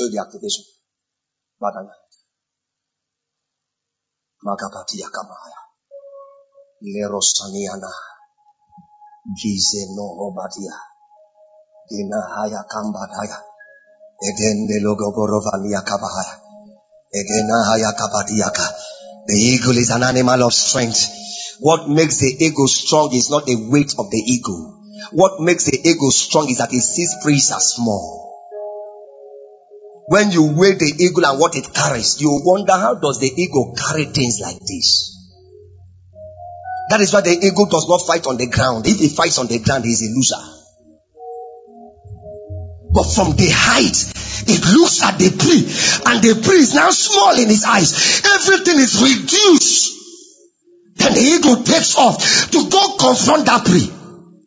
Kabadiaka. 17.93 18.65
The 19.28 19.34
eagle 19.34 19.78
is 19.78 19.89
an 19.91 20.04
animal 20.04 20.43
of 20.43 20.54
strength. 20.54 21.10
What 21.60 21.88
makes 21.89 22.17
the 22.17 22.36
eagle 22.39 22.67
strong 22.67 23.13
is 23.13 23.30
not 23.30 23.45
the 23.45 23.56
weight 23.69 23.93
of 23.98 24.10
the 24.10 24.17
eagle. 24.17 24.82
What 25.12 25.39
makes 25.41 25.65
the 25.65 25.78
eagle 25.78 26.12
strong 26.12 26.50
is 26.50 26.58
that 26.58 26.74
it 26.74 26.82
sees 26.82 27.15
prey 27.21 27.36
as 27.36 27.76
small. 27.76 28.35
When 30.08 30.32
you 30.32 30.54
weigh 30.54 30.78
the 30.78 30.94
eagle 31.00 31.26
and 31.26 31.39
what 31.39 31.56
it 31.56 31.74
carries, 31.74 32.22
you 32.22 32.30
wonder 32.46 32.74
how 32.74 32.96
does 32.96 33.20
the 33.20 33.32
eagle 33.36 33.74
carry 33.74 34.06
things 34.06 34.39
like 34.39 34.60
this? 34.60 35.18
That 36.89 37.02
is 37.02 37.12
why 37.12 37.22
the 37.22 37.34
eagle 37.34 37.65
does 37.65 37.89
not 37.89 38.06
fight 38.06 38.28
on 38.28 38.38
the 38.38 38.46
ground. 38.48 38.86
If 38.86 39.00
he 39.00 39.10
fights 39.10 39.39
on 39.39 39.48
the 39.48 39.58
ground, 39.58 39.86
he 39.86 39.91
is 39.91 40.06
a 40.06 40.13
loser. 40.13 40.44
But 42.94 43.10
from 43.10 43.36
the 43.36 43.50
height, 43.50 43.98
it 44.46 44.62
looks 44.78 45.02
at 45.02 45.18
the 45.18 45.34
prey, 45.34 45.65
and 46.06 46.22
the 46.22 46.39
prey 46.46 46.62
is 46.62 46.76
now 46.76 46.91
small 46.91 47.34
in 47.41 47.50
his 47.50 47.65
eyes. 47.65 48.22
Everything 48.24 48.78
is 48.78 49.02
reduced. 49.02 49.91
Then 50.98 51.13
the 51.13 51.20
eagle 51.20 51.63
takes 51.63 51.98
off 51.98 52.52
to 52.52 52.70
go 52.70 52.96
confront 52.98 53.48
that 53.48 53.65
prey. 53.65 53.89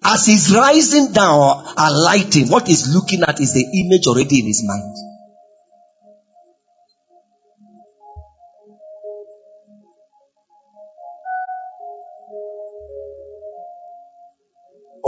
As 0.04 0.24
he's 0.24 0.54
rising 0.54 1.12
down, 1.12 1.66
alighting, 1.76 2.48
what 2.48 2.68
he's 2.68 2.86
looking 2.94 3.22
at 3.26 3.40
is 3.40 3.52
the 3.52 3.66
image 3.66 4.06
already 4.06 4.40
in 4.40 4.46
his 4.46 4.62
mind. 4.64 5.07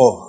Oh. 0.03 0.27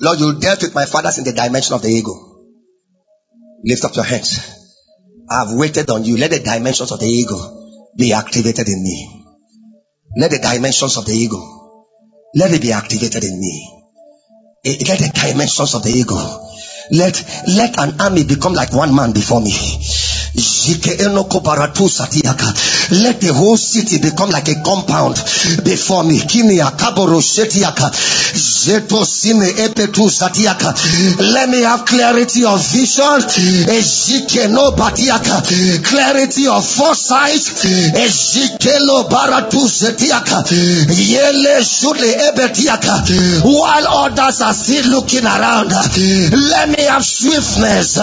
Lord, 0.00 0.18
you 0.18 0.40
dealt 0.40 0.62
with 0.62 0.74
my 0.74 0.86
fathers 0.86 1.18
in 1.18 1.24
the 1.24 1.32
dimension 1.32 1.74
of 1.74 1.82
the 1.82 1.88
ego. 1.88 2.12
Lift 3.64 3.84
up 3.84 3.94
your 3.94 4.04
hands. 4.04 4.40
I 5.30 5.44
have 5.44 5.58
waited 5.58 5.90
on 5.90 6.04
you. 6.04 6.16
Let 6.16 6.30
the 6.30 6.40
dimensions 6.40 6.90
of 6.90 7.00
the 7.00 7.06
ego 7.06 7.36
be 7.96 8.12
activated 8.14 8.66
in 8.66 8.82
me. 8.82 9.24
Let 10.16 10.30
the 10.30 10.38
dimensions 10.38 10.96
of 10.96 11.06
the 11.06 11.12
ego, 11.12 11.38
let 12.34 12.52
it 12.52 12.60
be 12.60 12.72
activated 12.72 13.24
in 13.24 13.38
me. 13.38 13.84
Let 14.64 14.98
the 14.98 15.10
dimensions 15.14 15.74
of 15.74 15.82
the 15.82 15.90
ego, 15.90 16.16
let, 16.90 17.24
let 17.48 17.78
an 17.78 18.00
army 18.00 18.24
become 18.24 18.54
like 18.54 18.72
one 18.72 18.94
man 18.94 19.12
before 19.12 19.40
me. 19.40 19.52
Let 22.90 23.20
the 23.20 23.32
whole 23.34 23.56
city 23.56 23.98
become 23.98 24.30
like 24.30 24.48
a 24.48 24.54
compound 24.62 25.16
before 25.64 26.04
me. 26.04 26.18
Let 31.18 31.48
me 31.48 31.62
have 31.62 31.84
clarity 31.84 32.44
of 32.44 32.60
vision. 32.60 33.22
Clarity 35.82 36.48
of 36.48 36.64
foresight. 36.66 37.42
While 43.44 43.86
others 43.86 44.40
are 44.40 44.54
still 44.54 44.86
looking 44.90 45.24
around, 45.26 45.70
let 45.70 46.68
me 46.76 46.82
have 46.84 47.04
swiftness 47.04 47.96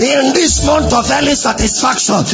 in 0.00 0.32
this 0.34 0.64
month 0.64 0.92
of 0.92 1.10
early 1.10 1.34
satisfaction. 1.34 2.24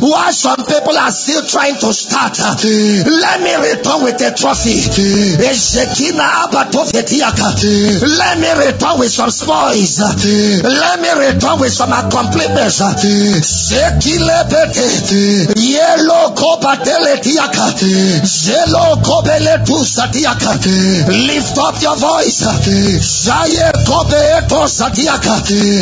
While 0.00 0.32
some 0.32 0.64
people 0.64 0.96
are 0.98 1.10
still 1.12 1.42
trying 1.46 1.76
to 1.76 1.92
start, 1.92 2.38
let 2.38 3.40
me 3.42 3.54
return 3.70 4.02
with 4.02 4.20
a 4.22 4.32
trophy. 4.34 4.80
Let 8.18 8.38
me 8.38 8.50
return 8.66 8.98
with 8.98 9.12
some 9.12 9.30
spoils. 9.30 9.98
Let 10.00 11.00
me 11.00 11.10
return 11.26 11.60
with 11.60 11.72
some 11.72 11.92
accomplishments. 11.92 12.80
Yellow 15.56 16.34
Kobatele 16.34 17.16
Zelo 18.24 18.96
Kobele 19.02 19.64
Lift 21.26 21.58
up 21.58 21.80
your 21.82 21.96
voice. 21.96 22.42
Kobe. 23.86 24.16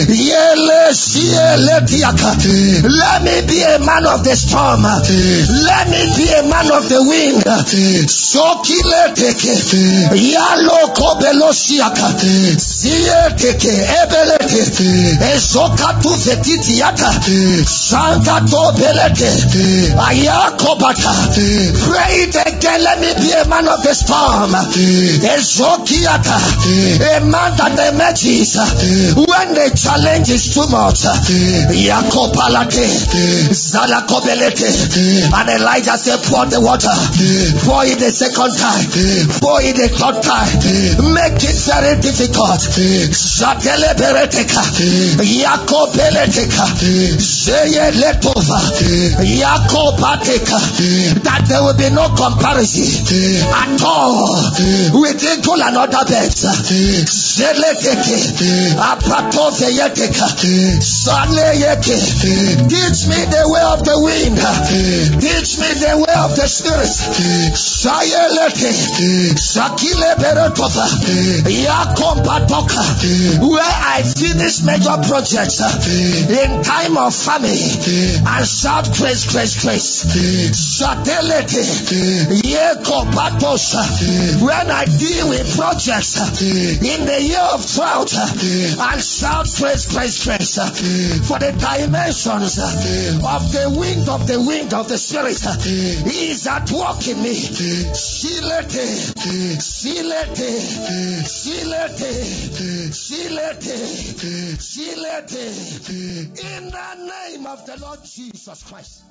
Yele 0.09 0.92
Sieletiaka. 0.92 2.34
Let 2.84 3.22
me 3.22 3.42
be 3.46 3.62
a 3.62 3.78
man 3.80 4.07
of 4.07 4.24
the 4.24 4.34
storm. 4.36 4.82
Let 4.82 5.88
me 5.90 6.02
be 6.16 6.26
a 6.32 6.42
man 6.48 6.70
of 6.72 6.88
the 6.88 7.02
wind. 7.02 7.44
Sokileteke. 8.09 9.55
Yalo 10.14 10.94
Kobelosiaka. 10.94 12.09
Sieteke. 12.59 13.74
Ebelete. 14.02 14.62
Ezokatu 15.34 16.12
Fetitiaka. 16.16 17.11
Sankato 17.66 18.72
Belete. 18.78 19.30
Ayakobata. 19.96 21.12
Pray 21.84 22.14
it 22.24 22.36
again. 22.36 22.82
Let 22.82 23.00
me 23.00 23.14
be 23.20 23.32
a 23.32 23.44
man 23.48 23.68
of 23.68 23.82
the 23.82 23.94
storm. 23.94 24.55
Ezokiata. 25.34 26.34
A 26.34 26.66
mm. 26.66 27.01
eh, 27.01 27.20
man 27.24 27.57
that 27.57 27.78
emerges 27.92 28.57
mm. 28.57 29.16
when 29.26 29.55
the 29.55 29.70
challenge 29.74 30.30
is 30.30 30.55
too 30.55 30.66
much. 30.70 31.05
Mm. 31.05 31.72
Yakopalate. 31.72 32.86
Zalakobelete. 33.51 34.70
And 35.32 35.49
Elijah 35.51 35.97
said, 35.99 36.20
pour 36.24 36.47
the 36.47 36.61
water. 36.61 36.95
Pour 37.64 37.84
it 37.84 37.99
the 37.99 38.11
second 38.11 38.53
time. 38.57 38.86
Pour 39.40 39.61
it 39.62 39.76
the 39.76 39.88
third 39.90 40.22
time. 40.22 40.51
Make 41.14 41.42
it 41.42 41.59
very 41.66 42.01
difficult. 42.01 42.61
Zatele 43.14 43.95
bereteka. 43.99 44.62
Yakobeleteka. 45.22 46.66
Zeye 47.18 47.90
letova. 47.99 48.61
Yakopateka. 49.22 50.59
That 51.24 51.45
there 51.49 51.62
will 51.62 51.76
be 51.76 51.90
no 51.90 52.09
comparison 52.14 52.84
at 53.55 53.82
all 53.82 54.45
with 54.93 55.22
equal 55.24 55.62
and 55.62 55.76
other 55.76 56.05
beds. 56.05 56.45
Zeleteke. 57.35 58.76
Apatofeyeteka. 58.76 60.28
Saleyeke. 60.82 61.97
Teach 62.68 63.07
me 63.09 63.20
the 63.30 63.43
way 63.49 63.64
of 63.64 63.85
the 63.85 63.97
wind. 64.03 64.37
Teach 65.20 65.59
me 65.59 65.70
the 65.80 65.97
way 66.05 66.14
of 66.20 66.35
the 66.37 66.47
spirit. 66.47 66.91
Sayelete. 67.55 68.72
Sakile 69.39 70.14
beretova. 70.20 70.87
Yakompatoka. 71.49 72.85
Where 73.41 73.62
I 73.62 74.03
finish 74.03 74.62
major 74.62 74.97
projects 75.09 75.61
in 76.28 76.62
time 76.62 76.97
of 76.99 77.14
famine 77.14 77.55
and 78.26 78.47
shout 78.47 78.91
grace, 78.97 79.30
grace, 79.32 79.62
grace. 79.62 80.05
Satelete. 80.55 81.62
Yekopatos. 82.43 83.74
When 84.43 84.70
I 84.74 84.86
deal 84.86 85.28
with 85.28 85.56
projects 85.56 86.18
uh, 86.18 86.26
in 86.82 87.06
the 87.06 87.22
year 87.22 87.46
of 87.54 87.62
drought 87.62 88.10
uh, 88.10 88.90
and 88.90 89.00
shout 89.00 89.46
grace, 89.54 89.86
grace, 89.86 90.24
grace. 90.26 90.58
Uh, 90.58 90.66
for 91.30 91.38
the 91.38 91.54
dimensions 91.54 92.58
of 92.58 93.42
the 93.54 93.70
wind 93.70 94.08
of 94.08 94.26
the 94.26 94.42
wind 94.42 94.74
of 94.74 94.88
the 94.88 94.98
spirit 94.98 95.38
is 96.10 96.46
at 96.48 96.66
work 96.74 97.06
in 97.06 97.22
me. 97.22 97.38
Silete, 97.94 99.14
silete, 99.62 100.50
silete, 101.22 102.10
silete, 102.90 103.78
silete. 104.58 105.46
In 106.34 106.70
the 106.74 106.94
name 106.98 107.46
of 107.46 107.64
the 107.64 107.78
Lord 107.78 108.00
Jesus 108.02 108.64
Christ. 108.64 109.04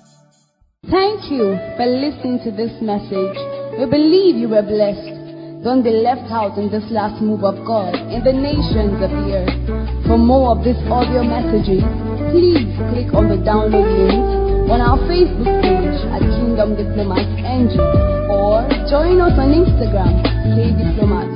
Thank 0.84 1.32
you 1.32 1.56
for 1.80 1.88
listening 1.88 2.44
to 2.44 2.52
this 2.52 2.82
message. 2.82 3.40
We 3.80 3.86
believe 3.88 4.36
you 4.36 4.50
were 4.50 4.62
blessed. 4.62 5.23
Don't 5.64 5.82
be 5.82 5.92
left 5.92 6.30
out 6.30 6.58
in 6.58 6.70
this 6.70 6.84
last 6.92 7.22
move 7.24 7.46
of 7.46 7.56
God 7.66 7.96
in 7.96 8.20
the 8.20 8.36
nations 8.36 9.00
of 9.00 9.08
the 9.08 9.26
earth. 9.32 10.04
For 10.04 10.18
more 10.18 10.52
of 10.52 10.60
this 10.60 10.76
audio 10.92 11.24
messaging, 11.24 11.88
please 12.36 12.68
click 12.92 13.16
on 13.16 13.32
the 13.32 13.40
download 13.40 13.88
link 13.88 14.28
on 14.68 14.84
our 14.84 15.00
Facebook 15.08 15.48
page 15.64 16.04
at 16.12 16.20
Kingdom 16.36 16.76
Diplomats 16.76 17.32
NG 17.40 17.80
or 18.28 18.68
join 18.92 19.24
us 19.24 19.40
on 19.40 19.56
Instagram, 19.56 20.20
K 20.52 20.76
Diplomats. 20.76 21.33